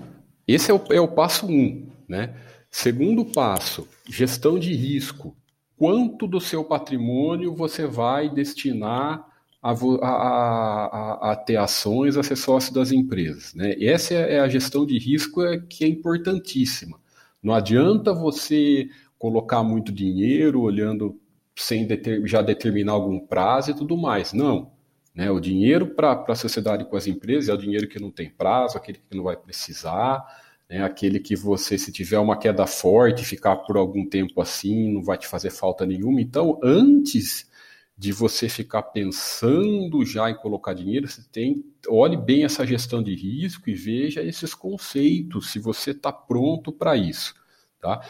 esse 0.46 0.70
é 0.70 0.74
o, 0.74 0.80
é 0.90 1.00
o 1.00 1.08
passo 1.08 1.46
1. 1.46 1.50
Um, 1.50 1.90
né? 2.06 2.38
Segundo 2.70 3.24
passo, 3.24 3.88
gestão 4.06 4.58
de 4.58 4.74
risco. 4.74 5.34
Quanto 5.76 6.26
do 6.26 6.38
seu 6.38 6.62
patrimônio 6.64 7.54
você 7.54 7.86
vai 7.86 8.28
destinar 8.28 9.26
a, 9.64 10.08
a, 10.08 11.32
a, 11.32 11.36
ter 11.36 11.56
ações, 11.56 12.18
a 12.18 12.22
ser 12.22 12.36
sócio 12.36 12.74
das 12.74 12.92
empresas? 12.92 13.54
Né? 13.54 13.74
essa 13.82 14.12
é, 14.12 14.34
é 14.34 14.40
a 14.40 14.48
gestão 14.48 14.84
de 14.84 14.98
risco 14.98 15.42
é, 15.42 15.58
que 15.58 15.84
é 15.84 15.88
importantíssima. 15.88 17.00
Não 17.42 17.54
adianta 17.54 18.12
você 18.12 18.88
colocar 19.18 19.62
muito 19.62 19.90
dinheiro 19.90 20.60
olhando 20.60 21.18
sem 21.56 21.86
deter, 21.86 22.26
já 22.26 22.42
determinar 22.42 22.92
algum 22.92 23.18
prazo 23.18 23.70
e 23.70 23.74
tudo 23.74 23.96
mais. 23.96 24.34
Não. 24.34 24.72
Né? 25.14 25.30
O 25.30 25.40
dinheiro 25.40 25.94
para 25.94 26.24
a 26.28 26.34
sociedade 26.34 26.84
com 26.84 26.96
as 26.96 27.06
empresas 27.06 27.48
é 27.48 27.54
o 27.54 27.58
dinheiro 27.58 27.88
que 27.88 28.00
não 28.00 28.10
tem 28.10 28.28
prazo, 28.28 28.76
aquele 28.76 28.98
que 28.98 29.16
não 29.16 29.24
vai 29.24 29.36
precisar, 29.36 30.22
né? 30.68 30.82
aquele 30.82 31.20
que 31.20 31.36
você, 31.36 31.78
se 31.78 31.90
tiver 31.90 32.18
uma 32.18 32.36
queda 32.36 32.66
forte, 32.66 33.24
ficar 33.24 33.56
por 33.56 33.78
algum 33.78 34.06
tempo 34.06 34.42
assim, 34.42 34.92
não 34.92 35.02
vai 35.02 35.16
te 35.16 35.26
fazer 35.26 35.50
falta 35.50 35.86
nenhuma. 35.86 36.20
Então, 36.20 36.60
antes 36.62 37.48
de 37.96 38.12
você 38.12 38.48
ficar 38.48 38.82
pensando 38.82 40.04
já 40.04 40.28
em 40.28 40.34
colocar 40.34 40.74
dinheiro, 40.74 41.08
você 41.08 41.22
tem 41.30 41.64
olhe 41.88 42.16
bem 42.16 42.44
essa 42.44 42.66
gestão 42.66 43.02
de 43.02 43.14
risco 43.14 43.70
e 43.70 43.74
veja 43.74 44.22
esses 44.22 44.54
conceitos, 44.54 45.50
se 45.50 45.58
você 45.58 45.92
está 45.92 46.12
pronto 46.12 46.72
para 46.72 46.96
isso. 46.96 47.34
Tá? 47.80 48.00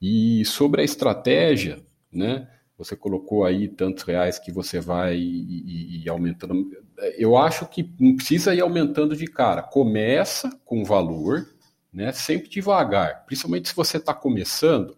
E 0.00 0.44
sobre 0.44 0.80
a 0.80 0.84
estratégia, 0.84 1.84
né? 2.12 2.48
Você 2.76 2.96
colocou 2.96 3.44
aí 3.44 3.68
tantos 3.68 4.02
reais 4.02 4.38
que 4.38 4.50
você 4.50 4.80
vai 4.80 5.16
ir, 5.16 6.08
aumentando. 6.08 6.70
Eu 7.16 7.36
acho 7.36 7.66
que 7.66 7.88
não 8.00 8.16
precisa 8.16 8.54
ir 8.54 8.60
aumentando 8.60 9.16
de 9.16 9.26
cara. 9.26 9.62
Começa 9.62 10.50
com 10.64 10.84
valor, 10.84 11.46
né? 11.92 12.12
Sempre 12.12 12.48
devagar. 12.48 13.24
Principalmente 13.26 13.68
se 13.68 13.76
você 13.76 13.98
está 13.98 14.12
começando, 14.12 14.96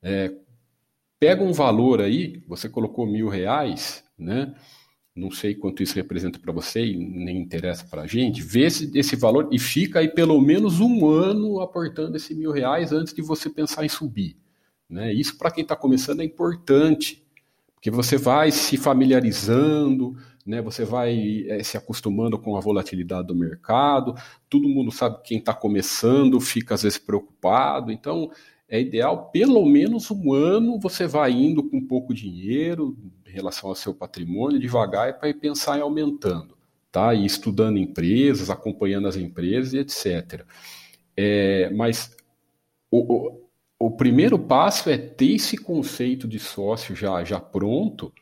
é, 0.00 0.32
pega 1.18 1.42
um 1.42 1.52
valor 1.52 2.00
aí. 2.00 2.42
Você 2.46 2.68
colocou 2.68 3.06
mil 3.06 3.28
reais, 3.28 4.04
né? 4.18 4.54
Não 5.14 5.32
sei 5.32 5.54
quanto 5.54 5.82
isso 5.82 5.96
representa 5.96 6.38
para 6.38 6.52
você 6.52 6.84
e 6.84 6.96
nem 6.96 7.38
interessa 7.38 7.84
para 7.84 8.02
a 8.02 8.06
gente. 8.06 8.40
Vê 8.40 8.66
esse, 8.66 8.96
esse 8.96 9.16
valor 9.16 9.48
e 9.50 9.58
fica 9.58 9.98
aí 9.98 10.08
pelo 10.08 10.40
menos 10.40 10.78
um 10.78 11.08
ano 11.08 11.60
aportando 11.60 12.16
esse 12.16 12.34
mil 12.34 12.52
reais 12.52 12.92
antes 12.92 13.12
de 13.12 13.20
você 13.20 13.50
pensar 13.50 13.84
em 13.84 13.88
subir. 13.88 14.36
Né? 14.88 15.12
Isso, 15.12 15.36
para 15.36 15.50
quem 15.50 15.62
está 15.62 15.74
começando, 15.74 16.20
é 16.20 16.24
importante, 16.24 17.22
porque 17.74 17.90
você 17.90 18.16
vai 18.16 18.52
se 18.52 18.76
familiarizando, 18.76 20.16
né? 20.46 20.62
você 20.62 20.84
vai 20.84 21.44
é, 21.48 21.62
se 21.64 21.76
acostumando 21.76 22.38
com 22.38 22.56
a 22.56 22.60
volatilidade 22.60 23.26
do 23.26 23.34
mercado, 23.34 24.14
todo 24.48 24.68
mundo 24.68 24.92
sabe 24.92 25.16
que 25.16 25.30
quem 25.30 25.38
está 25.38 25.52
começando 25.52 26.40
fica 26.40 26.74
às 26.74 26.82
vezes 26.84 26.96
preocupado, 26.96 27.90
então 27.90 28.30
é 28.68 28.80
ideal, 28.80 29.30
pelo 29.30 29.64
menos 29.64 30.10
um 30.10 30.32
ano 30.32 30.78
você 30.78 31.06
vai 31.06 31.32
indo 31.32 31.62
com 31.62 31.80
pouco 31.80 32.12
dinheiro 32.12 32.96
em 33.26 33.30
relação 33.30 33.70
ao 33.70 33.74
seu 33.74 33.94
patrimônio, 33.94 34.60
devagar, 34.60 35.18
para 35.18 35.32
pensar 35.32 35.78
em 35.78 35.80
aumentando, 35.80 36.56
tá? 36.92 37.14
E 37.14 37.24
estudando 37.24 37.78
empresas, 37.78 38.50
acompanhando 38.50 39.08
as 39.08 39.16
empresas 39.16 39.72
e 39.72 39.78
etc. 39.78 40.44
É, 41.16 41.70
mas 41.70 42.14
o, 42.90 43.40
o 43.78 43.90
primeiro 43.90 44.38
passo 44.38 44.90
é 44.90 44.98
ter 44.98 45.36
esse 45.36 45.56
conceito 45.56 46.28
de 46.28 46.38
sócio 46.38 46.94
já, 46.94 47.24
já 47.24 47.40
pronto 47.40 48.12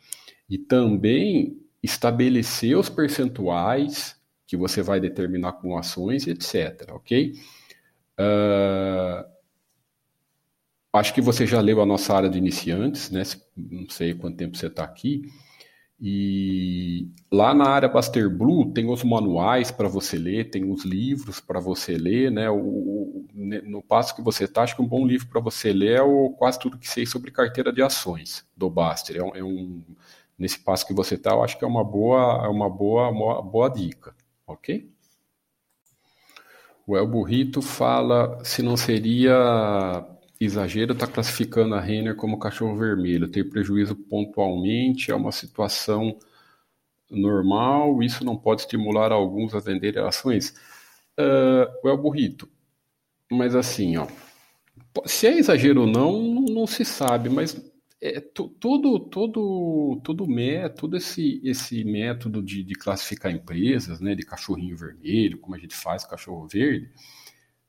e 0.49 0.57
também 0.57 1.61
estabelecer 1.83 2.77
os 2.77 2.89
percentuais 2.89 4.17
que 4.47 4.57
você 4.57 4.81
vai 4.81 5.01
determinar 5.01 5.55
com 5.55 5.77
ações, 5.77 6.27
etc. 6.27 6.91
Ok? 6.93 7.33
Uh, 8.19 9.36
acho 10.97 11.15
que 11.15 11.21
você 11.21 11.47
já 11.47 11.61
leu 11.61 11.81
a 11.81 11.87
nossa 11.87 12.15
área 12.15 12.29
de 12.29 12.39
iniciantes, 12.39 13.11
né? 13.11 13.23
Não 13.57 13.89
sei 13.89 14.15
quanto 14.15 14.37
tempo 14.37 14.57
você 14.57 14.67
está 14.67 14.85
aqui. 14.85 15.23
E 15.99 17.09
lá 17.33 17.55
na 17.55 17.71
área 17.71 17.89
Baster 17.89 18.29
Blue 18.29 18.71
tem 18.73 18.91
os 18.91 19.03
manuais 19.03 19.71
para 19.71 19.89
você 19.89 20.19
ler, 20.19 20.51
tem 20.51 20.71
os 20.71 20.85
livros 20.85 21.41
para 21.41 21.59
você 21.59 21.97
ler, 21.97 22.31
né? 22.31 22.51
O, 22.51 22.57
o, 22.57 23.27
no 23.35 23.83
passo 23.83 24.15
que 24.15 24.21
você 24.21 24.45
está, 24.45 24.63
acho 24.63 24.77
que 24.77 24.83
um 24.83 24.89
bom 24.89 25.07
livro 25.07 25.27
para 25.29 25.41
você 25.41 25.73
ler 25.73 25.99
é 25.99 26.03
o 26.03 26.31
Quase 26.31 26.59
Tudo 26.59 26.79
que 26.79 26.89
Sei 26.89 27.07
sobre 27.07 27.31
Carteira 27.31 27.73
de 27.73 27.83
Ações, 27.83 28.45
do 28.55 28.69
Baster. 28.69 29.17
É 29.17 29.23
um, 29.23 29.37
é 29.37 29.43
um 29.43 29.83
nesse 30.39 30.59
passo 30.59 30.87
que 30.87 30.93
você 30.93 31.15
está, 31.15 31.31
eu 31.31 31.43
acho 31.43 31.59
que 31.59 31.65
é 31.65 31.69
uma 31.69 31.83
boa, 31.83 32.45
é 32.45 32.49
uma 32.49 32.69
boa, 32.69 33.09
uma 33.09 33.43
boa 33.43 33.71
dica, 33.71 34.15
ok? 34.47 34.91
O 36.87 36.97
El 36.97 37.07
Burrito 37.07 37.63
fala 37.63 38.39
se 38.45 38.63
não 38.63 38.77
seria 38.77 40.05
Exagero 40.41 40.93
está 40.93 41.07
classificando 41.07 41.75
a 41.75 41.81
Renner 41.81 42.15
como 42.15 42.39
cachorro 42.39 42.77
vermelho. 42.77 43.29
Ter 43.29 43.45
prejuízo 43.45 43.95
pontualmente 43.95 45.11
é 45.11 45.15
uma 45.15 45.33
situação 45.33 46.19
normal, 47.11 48.03
isso 48.03 48.25
não 48.25 48.37
pode 48.37 48.63
estimular 48.63 49.13
alguns 49.13 49.55
a 49.55 49.61
venderem 49.61 50.03
ações. 50.03 50.55
Uh, 51.19 51.89
é 51.89 51.97
burrito. 51.97 52.49
Mas 53.31 53.55
assim, 53.55 53.97
ó, 53.97 54.07
se 55.05 55.27
é 55.27 55.39
exagero 55.39 55.83
ou 55.83 55.87
não, 55.87 56.23
não, 56.23 56.43
não 56.43 56.67
se 56.67 56.85
sabe, 56.85 57.29
mas 57.29 57.57
é, 58.01 58.21
todo, 58.21 59.01
todo, 59.01 60.01
todo 60.05 60.27
método, 60.27 60.97
esse, 60.97 61.41
esse 61.43 61.83
método 61.85 62.43
de, 62.43 62.63
de 62.63 62.75
classificar 62.75 63.33
empresas, 63.33 64.01
né, 64.01 64.15
de 64.15 64.23
cachorrinho 64.25 64.77
vermelho, 64.77 65.39
como 65.39 65.55
a 65.55 65.59
gente 65.59 65.75
faz 65.75 66.05
cachorro 66.05 66.47
verde, 66.47 66.91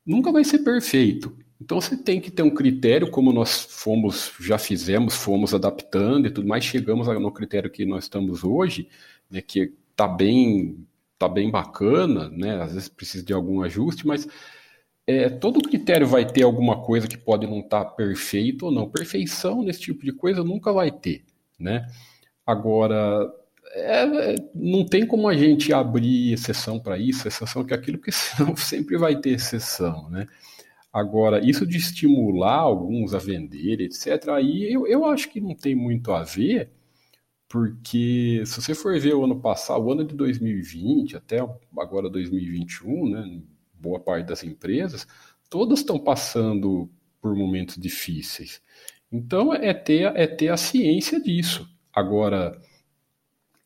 nunca 0.06 0.32
vai 0.32 0.44
ser 0.44 0.60
perfeito. 0.60 1.38
Então 1.60 1.82
você 1.82 1.98
tem 1.98 2.22
que 2.22 2.30
ter 2.30 2.44
um 2.44 2.54
critério, 2.54 3.10
como 3.10 3.34
nós 3.34 3.62
fomos, 3.62 4.32
já 4.40 4.58
fizemos, 4.58 5.16
fomos 5.16 5.54
adaptando 5.54 6.28
e 6.28 6.32
tudo 6.32 6.48
mais, 6.48 6.64
chegamos 6.64 7.08
no 7.08 7.32
critério 7.32 7.70
que 7.70 7.86
nós 7.86 8.04
estamos 8.06 8.44
hoje, 8.44 8.88
né, 9.30 9.42
que 9.42 9.74
está 9.92 10.08
bem, 10.08 10.86
tá 11.18 11.28
bem 11.28 11.50
bacana, 11.50 12.30
né, 12.30 12.62
às 12.62 12.74
vezes 12.74 12.90
precisa 12.90 13.26
de 13.26 13.34
algum 13.34 13.62
ajuste, 13.64 14.06
mas 14.06 14.28
é, 15.08 15.30
todo 15.30 15.62
critério 15.62 16.06
vai 16.06 16.26
ter 16.26 16.44
alguma 16.44 16.82
coisa 16.84 17.08
que 17.08 17.18
pode 17.18 17.48
não 17.48 17.60
estar 17.60 17.86
tá 17.86 17.92
perfeito 17.92 18.66
ou 18.66 18.72
não. 18.72 18.90
Perfeição 18.90 19.64
nesse 19.64 19.80
tipo 19.80 20.04
de 20.04 20.12
coisa 20.12 20.44
nunca 20.44 20.74
vai 20.74 20.92
ter, 20.92 21.24
né? 21.58 21.88
Agora, 22.46 23.32
é, 23.74 24.36
não 24.54 24.86
tem 24.86 25.08
como 25.08 25.28
a 25.30 25.36
gente 25.36 25.72
abrir 25.74 26.34
exceção 26.34 26.80
para 26.80 26.98
isso, 26.98 27.28
exceção 27.28 27.64
que 27.64 27.74
aquilo, 27.74 27.98
porque 27.98 28.12
senão 28.14 28.56
sempre 28.58 28.98
vai 28.98 29.16
ter 29.16 29.32
exceção, 29.32 30.10
né? 30.10 30.28
Agora, 30.98 31.48
isso 31.48 31.64
de 31.68 31.78
estimular 31.78 32.56
alguns 32.58 33.14
a 33.14 33.20
vender, 33.20 33.82
etc., 33.82 34.30
aí 34.30 34.74
eu, 34.74 34.88
eu 34.88 35.06
acho 35.06 35.30
que 35.30 35.40
não 35.40 35.54
tem 35.54 35.76
muito 35.76 36.12
a 36.12 36.24
ver, 36.24 36.72
porque 37.48 38.44
se 38.48 38.60
você 38.60 38.74
for 38.74 39.00
ver 39.00 39.14
o 39.14 39.24
ano 39.24 39.40
passado, 39.40 39.84
o 39.86 39.92
ano 39.92 40.04
de 40.04 40.16
2020 40.16 41.16
até 41.16 41.38
agora 41.78 42.10
2021, 42.10 43.10
né, 43.10 43.42
boa 43.74 44.00
parte 44.00 44.26
das 44.28 44.44
empresas, 44.44 45.08
todas 45.52 45.80
estão 45.80 46.00
passando 46.00 46.90
por 47.22 47.36
momentos 47.36 47.78
difíceis. 47.78 48.60
Então 49.12 49.54
é 49.54 49.76
ter, 49.76 50.12
é 50.16 50.26
ter 50.26 50.50
a 50.50 50.58
ciência 50.58 51.22
disso. 51.22 51.70
Agora, 51.94 52.60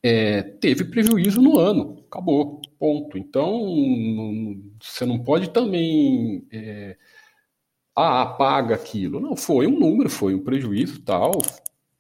é, 0.04 0.42
teve 0.42 0.84
prejuízo 0.86 1.42
no 1.42 1.58
ano, 1.58 2.04
acabou, 2.10 2.62
ponto. 2.80 3.18
Então, 3.18 3.52
não, 3.76 4.62
você 4.82 5.06
não 5.06 5.20
pode 5.24 5.50
também. 5.52 6.46
É, 6.52 6.98
ah, 7.96 8.22
apaga 8.24 8.76
aquilo. 8.76 9.20
Não, 9.20 9.36
foi 9.36 9.68
um 9.68 9.80
número, 9.80 10.10
foi 10.10 10.34
um 10.34 10.44
prejuízo 10.44 11.02
tal, 11.02 11.32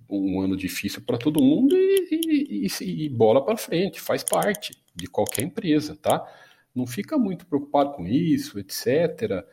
um 0.09 0.41
ano 0.41 0.57
difícil 0.57 1.01
para 1.01 1.17
todo 1.17 1.43
mundo 1.43 1.75
e, 1.75 2.67
e, 2.81 3.05
e 3.05 3.09
bola 3.09 3.43
para 3.43 3.57
frente, 3.57 4.01
faz 4.01 4.23
parte 4.23 4.73
de 4.93 5.07
qualquer 5.07 5.43
empresa, 5.43 5.95
tá? 5.95 6.25
Não 6.75 6.85
fica 6.85 7.17
muito 7.17 7.45
preocupado 7.45 7.93
com 7.93 8.05
isso, 8.07 8.59
etc. 8.59 9.43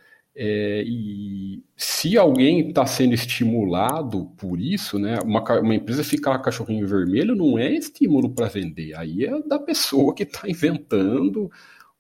É, 0.40 0.84
e 0.86 1.64
se 1.76 2.16
alguém 2.16 2.68
está 2.68 2.86
sendo 2.86 3.12
estimulado 3.12 4.26
por 4.36 4.60
isso, 4.60 4.96
né, 4.98 5.18
uma, 5.24 5.42
uma 5.60 5.74
empresa 5.74 6.04
ficar 6.04 6.38
cachorrinho 6.38 6.86
vermelho 6.86 7.34
não 7.34 7.58
é 7.58 7.72
estímulo 7.72 8.30
para 8.30 8.46
vender, 8.46 8.94
aí 8.96 9.24
é 9.24 9.42
da 9.42 9.58
pessoa 9.58 10.14
que 10.14 10.22
está 10.22 10.48
inventando 10.48 11.50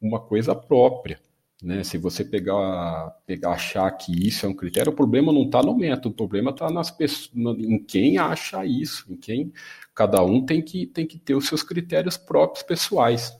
uma 0.00 0.20
coisa 0.20 0.54
própria. 0.54 1.20
Né? 1.62 1.82
Se 1.82 1.98
você 1.98 2.24
pegar, 2.24 3.10
pegar, 3.26 3.52
achar 3.52 3.90
que 3.90 4.12
isso 4.26 4.46
é 4.46 4.48
um 4.48 4.54
critério, 4.54 4.92
o 4.92 4.96
problema 4.96 5.32
não 5.32 5.42
está 5.42 5.60
no 5.60 5.76
método, 5.76 6.10
o 6.10 6.16
problema 6.16 6.50
está 6.50 6.70
nas 6.70 6.90
pessoas, 6.90 7.58
em 7.58 7.82
quem 7.82 8.16
acha 8.16 8.64
isso, 8.64 9.12
em 9.12 9.16
quem 9.16 9.52
cada 9.94 10.22
um 10.22 10.44
tem 10.44 10.62
que, 10.62 10.86
tem 10.86 11.06
que 11.06 11.18
ter 11.18 11.34
os 11.34 11.48
seus 11.48 11.62
critérios 11.62 12.16
próprios 12.16 12.62
pessoais. 12.62 13.36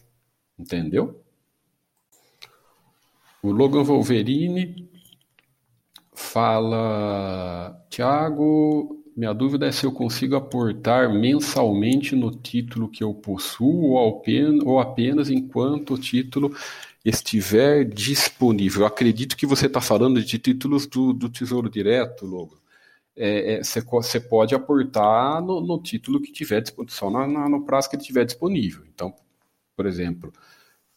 Entendeu? 0.59 1.22
O 3.40 3.52
Logan 3.52 3.85
Wolverine 3.85 4.90
fala: 6.12 7.81
Tiago, 7.88 9.04
minha 9.16 9.33
dúvida 9.33 9.66
é 9.66 9.72
se 9.72 9.85
eu 9.87 9.92
consigo 9.92 10.35
aportar 10.35 11.12
mensalmente 11.12 12.16
no 12.16 12.33
título 12.33 12.88
que 12.88 13.04
eu 13.04 13.14
possuo 13.14 13.92
ou 13.92 14.81
apenas 14.81 15.31
enquanto 15.31 15.94
o 15.94 15.98
título 15.98 16.52
estiver 17.04 17.84
disponível. 17.84 18.82
Eu 18.82 18.87
acredito 18.87 19.37
que 19.37 19.46
você 19.46 19.66
está 19.66 19.80
falando 19.80 20.22
de 20.22 20.38
títulos 20.38 20.87
do, 20.87 21.12
do 21.12 21.28
Tesouro 21.28 21.70
Direto, 21.70 22.26
Logan. 22.26 22.56
Você 23.62 23.78
é, 23.78 23.82
é, 23.82 24.28
pode 24.28 24.54
aportar 24.54 25.42
no, 25.42 25.61
no, 25.61 25.82
título 25.82 26.20
que 26.20 26.30
tiver 26.32 26.61
disponível, 26.61 26.94
só 26.96 27.11
na, 27.11 27.48
no 27.48 27.64
prazo 27.64 27.90
que 27.90 27.96
ele 27.96 28.04
tiver 28.04 28.24
disponível. 28.24 28.84
Então, 28.94 29.12
por 29.76 29.87
exemplo, 29.87 30.32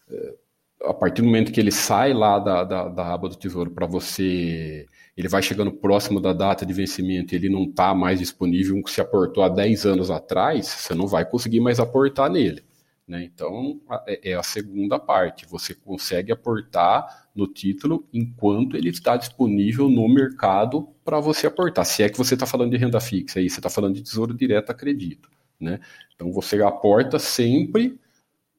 é, 0.09 0.35
a 0.83 0.93
partir 0.93 1.21
do 1.21 1.25
momento 1.25 1.51
que 1.51 1.59
ele 1.59 1.71
sai 1.71 2.13
lá 2.13 2.37
da, 2.39 2.63
da, 2.63 2.87
da 2.89 3.13
aba 3.13 3.27
do 3.27 3.35
tesouro 3.35 3.71
para 3.71 3.87
você, 3.87 4.87
ele 5.17 5.27
vai 5.27 5.41
chegando 5.41 5.71
próximo 5.71 6.19
da 6.19 6.33
data 6.33 6.65
de 6.65 6.73
vencimento 6.73 7.33
e 7.33 7.37
ele 7.37 7.49
não 7.49 7.63
está 7.63 7.93
mais 7.95 8.19
disponível, 8.19 8.75
um 8.75 8.83
que 8.83 8.91
se 8.91 9.01
aportou 9.01 9.43
há 9.43 9.49
10 9.49 9.85
anos 9.85 10.11
atrás, 10.11 10.67
você 10.67 10.93
não 10.93 11.07
vai 11.07 11.25
conseguir 11.25 11.59
mais 11.59 11.79
aportar 11.79 12.29
nele. 12.29 12.63
Né? 13.11 13.25
Então, 13.25 13.81
é, 14.07 14.31
é 14.31 14.33
a 14.35 14.41
segunda 14.41 14.97
parte. 14.97 15.45
Você 15.45 15.75
consegue 15.75 16.31
aportar 16.31 17.27
no 17.35 17.45
título 17.45 18.07
enquanto 18.13 18.77
ele 18.77 18.87
está 18.87 19.17
disponível 19.17 19.89
no 19.89 20.07
mercado 20.07 20.87
para 21.03 21.19
você 21.19 21.45
aportar. 21.45 21.85
Se 21.85 22.03
é 22.03 22.09
que 22.09 22.17
você 22.17 22.35
está 22.35 22.45
falando 22.45 22.71
de 22.71 22.77
renda 22.77 23.01
fixa, 23.01 23.39
aí 23.39 23.49
você 23.49 23.59
está 23.59 23.69
falando 23.69 23.95
de 23.95 24.01
tesouro 24.01 24.33
direto, 24.33 24.69
acredito. 24.69 25.29
Né? 25.59 25.81
Então, 26.15 26.31
você 26.31 26.63
aporta 26.63 27.19
sempre 27.19 27.99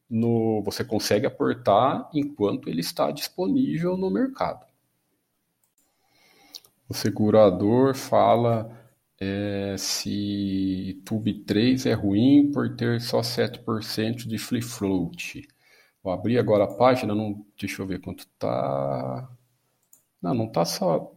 no, 0.08 0.62
você 0.62 0.84
consegue 0.84 1.24
aportar 1.24 2.10
enquanto 2.12 2.68
ele 2.68 2.82
está 2.82 3.10
disponível 3.10 3.96
no 3.96 4.10
mercado. 4.10 4.66
O 6.86 6.92
segurador 6.92 7.94
fala 7.94 8.70
é, 9.22 9.76
se 9.78 11.00
TUB3 11.04 11.86
é 11.90 11.92
ruim 11.94 12.50
por 12.52 12.76
ter 12.76 13.00
só 13.00 13.20
7% 13.20 14.26
de 14.26 14.38
free 14.38 14.62
float. 14.62 15.46
Vou 16.02 16.12
abrir 16.12 16.38
agora 16.38 16.64
a 16.64 16.74
página, 16.74 17.14
não, 17.14 17.44
deixa 17.58 17.82
eu 17.82 17.86
ver 17.86 18.00
quanto 18.00 18.26
tá. 18.38 19.28
Não, 20.20 20.34
não 20.34 20.48
tá 20.50 20.64
só. 20.64 21.12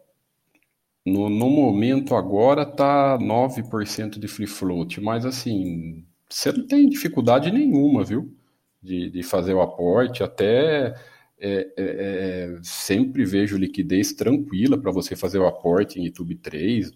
No, 1.06 1.30
no 1.30 1.50
momento 1.50 2.16
agora 2.16 2.66
tá 2.66 3.18
9% 3.18 4.20
de 4.20 4.28
free 4.28 4.48
float, 4.48 5.02
mas 5.02 5.26
assim, 5.26 6.06
você 6.30 6.52
não 6.52 6.68
tem 6.68 6.90
dificuldade 6.90 7.52
nenhuma, 7.52 8.04
viu? 8.04 8.36
de, 8.86 9.10
de 9.10 9.24
fazer 9.24 9.54
o 9.56 9.62
aporte, 9.62 10.24
até 10.24 10.94
é, 11.40 11.74
é, 11.76 11.76
é 11.78 12.60
sempre 12.62 13.26
vejo 13.26 13.58
liquidez 13.58 14.14
tranquila 14.14 14.78
para 14.78 14.92
você 14.92 15.16
fazer 15.16 15.40
o 15.40 15.48
aporte 15.48 16.00
em 16.00 16.06
YouTube 16.06 16.36
3, 16.36 16.92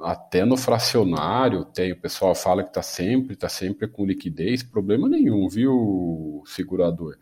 até 0.00 0.44
no 0.44 0.56
fracionário 0.56 1.64
tem, 1.64 1.92
o 1.92 2.00
pessoal 2.00 2.34
fala 2.34 2.62
que 2.62 2.70
está 2.70 2.82
sempre, 2.82 3.34
está 3.34 3.48
sempre 3.48 3.88
com 3.88 4.04
liquidez, 4.04 4.62
problema 4.62 5.08
nenhum, 5.08 5.48
viu, 5.48 6.42
segurador? 6.46 7.16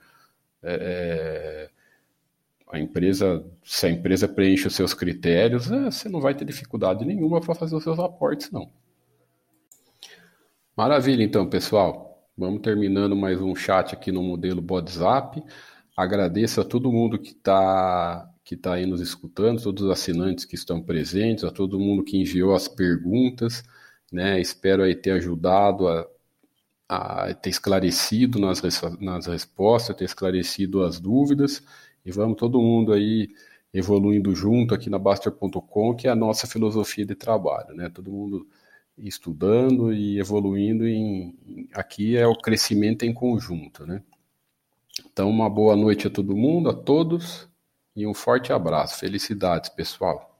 É, 0.62 1.70
é 1.70 1.74
a 2.74 2.80
empresa, 2.80 3.44
se 3.62 3.86
a 3.86 3.90
empresa 3.90 4.26
preenche 4.26 4.66
os 4.66 4.74
seus 4.74 4.92
critérios, 4.92 5.70
é, 5.70 5.84
você 5.84 6.08
não 6.08 6.20
vai 6.20 6.34
ter 6.34 6.44
dificuldade 6.44 7.04
nenhuma 7.04 7.40
para 7.40 7.54
fazer 7.54 7.76
os 7.76 7.84
seus 7.84 7.98
aportes, 8.00 8.50
não. 8.50 8.68
Maravilha, 10.76 11.22
então, 11.22 11.48
pessoal. 11.48 12.28
Vamos 12.36 12.62
terminando 12.62 13.14
mais 13.14 13.40
um 13.40 13.54
chat 13.54 13.94
aqui 13.94 14.10
no 14.10 14.20
modelo 14.20 14.64
WhatsApp. 14.68 15.40
Agradeço 15.96 16.60
a 16.60 16.64
todo 16.64 16.90
mundo 16.92 17.18
que 17.18 17.30
está 17.30 18.30
que 18.44 18.56
tá 18.56 18.74
aí 18.74 18.84
nos 18.84 19.00
escutando, 19.00 19.62
todos 19.62 19.84
os 19.84 19.90
assinantes 19.90 20.44
que 20.44 20.54
estão 20.54 20.82
presentes, 20.82 21.44
a 21.44 21.50
todo 21.50 21.80
mundo 21.80 22.04
que 22.04 22.18
enviou 22.18 22.54
as 22.54 22.68
perguntas, 22.68 23.62
né? 24.12 24.38
Espero 24.40 24.82
aí 24.82 24.94
ter 24.94 25.12
ajudado 25.12 25.88
a, 25.88 26.06
a 26.88 27.34
ter 27.34 27.50
esclarecido 27.50 28.38
nas, 28.38 28.60
nas 29.00 29.26
respostas, 29.26 29.96
ter 29.96 30.04
esclarecido 30.04 30.82
as 30.84 31.00
dúvidas 31.00 31.62
e 32.04 32.12
vamos 32.12 32.36
todo 32.36 32.60
mundo 32.60 32.92
aí 32.92 33.28
evoluindo 33.72 34.34
junto 34.34 34.74
aqui 34.74 34.90
na 34.90 34.98
Baster.com, 34.98 35.94
que 35.96 36.06
é 36.06 36.10
a 36.10 36.14
nossa 36.14 36.46
filosofia 36.46 37.06
de 37.06 37.14
trabalho, 37.14 37.74
né? 37.74 37.88
Todo 37.88 38.12
mundo 38.12 38.46
estudando 38.96 39.92
e 39.92 40.18
evoluindo 40.18 40.86
em, 40.86 41.68
aqui 41.74 42.16
é 42.16 42.26
o 42.26 42.36
crescimento 42.36 43.04
em 43.04 43.12
conjunto, 43.12 43.86
né? 43.86 44.02
Então, 45.14 45.30
uma 45.30 45.48
boa 45.48 45.76
noite 45.76 46.08
a 46.08 46.10
todo 46.10 46.36
mundo, 46.36 46.68
a 46.68 46.74
todos, 46.74 47.48
e 47.94 48.04
um 48.04 48.12
forte 48.12 48.52
abraço. 48.52 48.98
Felicidades, 48.98 49.70
pessoal. 49.70 50.33